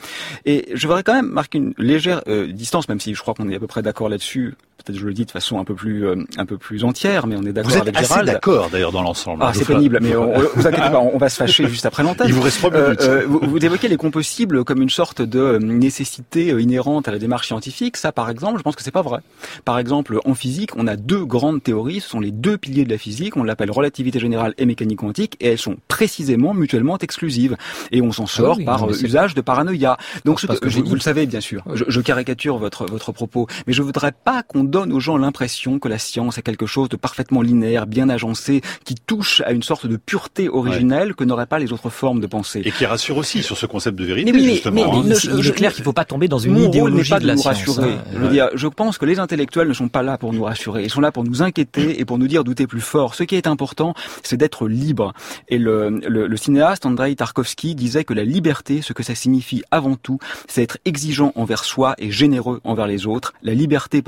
[0.45, 3.49] Et je voudrais quand même marquer une légère euh, distance, même si je crois qu'on
[3.49, 4.55] est à peu près d'accord là-dessus.
[4.78, 7.36] Peut-être je le dis de façon un peu plus euh, un peu plus entière, mais
[7.38, 8.09] on est d'accord avec Gérald.
[8.09, 9.41] Vous êtes d'accord d'ailleurs dans l'ensemble.
[9.43, 12.28] Ah, c'est pénible, mais on, vous inquiétez pas, on va se fâcher juste après l'antenne.
[12.28, 13.01] Il vous reste trois minutes.
[13.01, 17.47] Euh, vous, vous, évoquez les compostibles comme une sorte de nécessité inhérente à la démarche
[17.47, 17.95] scientifique.
[17.95, 19.19] Ça, par exemple, je pense que c'est pas vrai.
[19.63, 22.91] Par exemple, en physique, on a deux grandes théories, ce sont les deux piliers de
[22.91, 27.55] la physique, on l'appelle relativité générale et mécanique quantique, et elles sont précisément mutuellement exclusives.
[27.91, 29.97] Et on s'en ah sort par usage de paranoïa.
[30.26, 31.63] Donc, ce que, vous, le savez, bien sûr.
[31.73, 35.80] Je, je, caricature votre, votre propos, mais je voudrais pas qu'on donne aux gens l'impression
[35.80, 39.63] que la science est quelque chose de parfaitement linéaire, bien agencé, qui touche à une
[39.63, 42.61] sorte de pureté originelle que n'auraient pas les autres formes de pensée.
[42.66, 45.03] Et qui rassure aussi sur ce concept de vérité, justement.
[45.03, 45.18] Mais, hein.
[45.38, 47.41] il est clair qu'il ne faut pas tomber dans une idéologie pas de, la nous
[47.41, 47.93] rassurer.
[47.93, 48.03] Hein.
[48.13, 50.84] Je, veux dire, je pense que les intellectuels ne sont pas là pour nous rassurer.
[50.84, 53.16] Ils sont là pour nous inquiéter et pour nous dire douter plus fort.
[53.16, 53.93] Ce qui est important,
[54.24, 55.13] c'est d'être libre.
[55.49, 59.63] Et le, le, le cinéaste Andrei Tarkovsky disait que la liberté, ce que ça signifie
[59.72, 63.34] avant tout, c'est être exigeant envers soi et généreux envers les autres.
[63.43, 64.01] La liberté,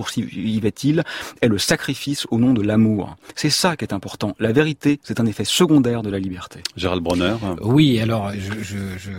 [0.47, 1.03] poursuivait-il,
[1.41, 3.15] est le sacrifice au nom de l'amour.
[3.35, 4.35] C'est ça qui est important.
[4.39, 6.61] La vérité, c'est un effet secondaire de la liberté.
[6.75, 9.11] Gérald Bronner Oui, alors, je, je, je...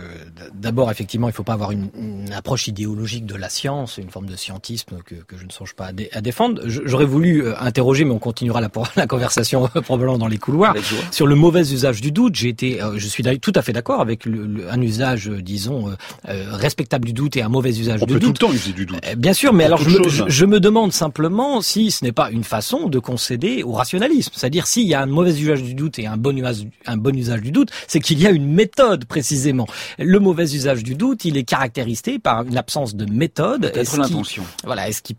[0.53, 4.09] d'abord, effectivement, il ne faut pas avoir une, une, approche idéologique de la science, une
[4.09, 6.61] forme de scientisme que, que je ne songe pas à, dé à défendre.
[6.65, 10.75] J'aurais voulu euh, interroger, mais on continuera la, la conversation probablement dans les couloirs,
[11.11, 12.35] sur le mauvais usage du doute.
[12.35, 15.41] J'ai été, euh, je suis tout à fait d'accord avec le, le, un usage, euh,
[15.41, 15.89] disons,
[16.27, 18.39] euh, respectable du doute et un mauvais usage on du peut doute.
[18.39, 18.99] tout le temps user du doute.
[19.17, 21.18] bien sûr, mais alors je me, je, je me, demande simplement
[21.61, 24.31] si ce n'est pas une façon de concéder au rationalisme.
[24.35, 27.15] C'est-à-dire s'il y a un mauvais usage du doute et un bon usage, un bon
[27.15, 29.67] usage du doute, c'est qu'il y a une méthode précisément.
[29.97, 33.61] Le mauvais usage du doute, il est caractérisé par une absence de méthode.
[33.61, 34.43] Peut-être l'intention.
[34.63, 35.15] Voilà, est-ce qui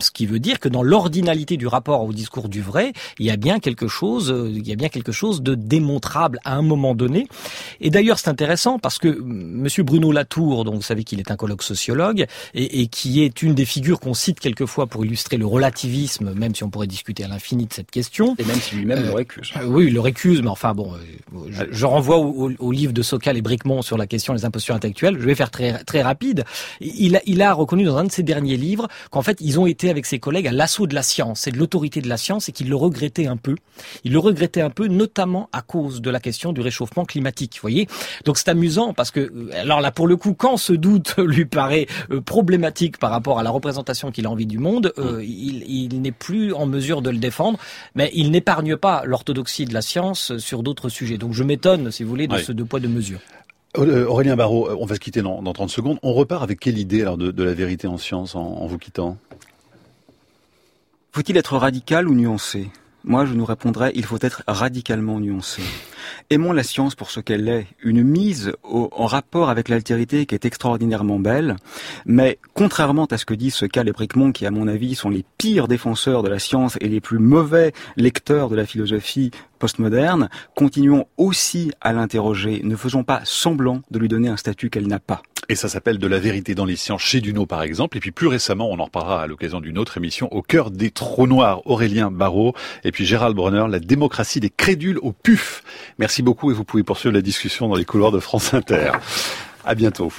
[0.00, 3.30] ce qui veut dire que dans l'ordinalité du rapport au discours du vrai, il y
[3.30, 6.62] a bien quelque chose, euh, il y a bien quelque chose de démontrable à un
[6.62, 7.26] moment donné.
[7.80, 11.36] Et d'ailleurs, c'est intéressant parce que Monsieur Bruno Latour, donc vous savez qu'il est un
[11.36, 15.46] colloque sociologue et, et, qui est une des figures qu'on cite quelquefois pour illustrer le
[15.46, 18.34] relativisme, même si on pourrait discuter à l'infini de cette question.
[18.38, 19.50] Et même si lui-même euh, le récuse.
[19.56, 22.72] Euh, oui, il le récuse, mais enfin bon, euh, je, je, renvoie au, au, au,
[22.72, 25.16] livre de Sokal et Bricmont sur la question des impostures intellectuelles.
[25.18, 26.44] Je vais faire très très rapide.
[26.80, 29.66] Il a, il a reconnu dans un de ses derniers livres qu'en fait, ils ont
[29.66, 32.48] été avec ses collègues à l'assaut de la science et de l'autorité de la science
[32.48, 33.56] et qu'il le regrettait un peu.
[34.04, 37.54] Il le regrettait un peu, notamment à cause de la question du réchauffement climatique.
[37.54, 37.88] Vous voyez
[38.24, 41.86] Donc c'est amusant parce que, alors là, pour le coup, quand ce doute lui paraît
[42.10, 46.00] euh, problématique par rapport à la représentation qu'il a envie du monde, euh, il, il
[46.02, 47.58] n'est plus en mesure de le défendre,
[47.94, 51.18] mais il n'épargne pas l'orthodoxie de la science sur d'autres sujets.
[51.18, 53.20] Donc je m'étonne, si vous voulez, de ce deux poids deux mesures.
[53.76, 55.98] Aurélien Barraud, on va se quitter dans, dans 30 secondes.
[56.02, 58.78] On repart avec quelle idée alors, de, de la vérité en science en, en vous
[58.78, 59.16] quittant?
[61.14, 62.70] Faut-il être radical ou nuancé?
[63.04, 65.62] Moi, je nous répondrais, il faut être radicalement nuancé.
[66.28, 70.44] Aimons la science pour ce qu'elle est, une mise en rapport avec l'altérité qui est
[70.44, 71.54] extraordinairement belle,
[72.04, 73.84] mais contrairement à ce que disent ce cas
[74.34, 77.72] qui à mon avis sont les pires défenseurs de la science et les plus mauvais
[77.96, 79.30] lecteurs de la philosophie
[79.64, 84.86] postmoderne, continuons aussi à l'interroger, ne faisons pas semblant de lui donner un statut qu'elle
[84.86, 85.22] n'a pas.
[85.48, 87.96] Et ça s'appelle De la vérité dans les sciences chez Duno, par exemple.
[87.96, 90.90] Et puis plus récemment, on en reparlera à l'occasion d'une autre émission, Au cœur des
[90.90, 92.52] trous noirs, Aurélien Barraud.
[92.84, 95.62] Et puis Gérald Bronner, La démocratie des crédules au PUF.
[95.98, 98.92] Merci beaucoup et vous pouvez poursuivre la discussion dans les couloirs de France Inter.
[99.64, 100.12] À bientôt.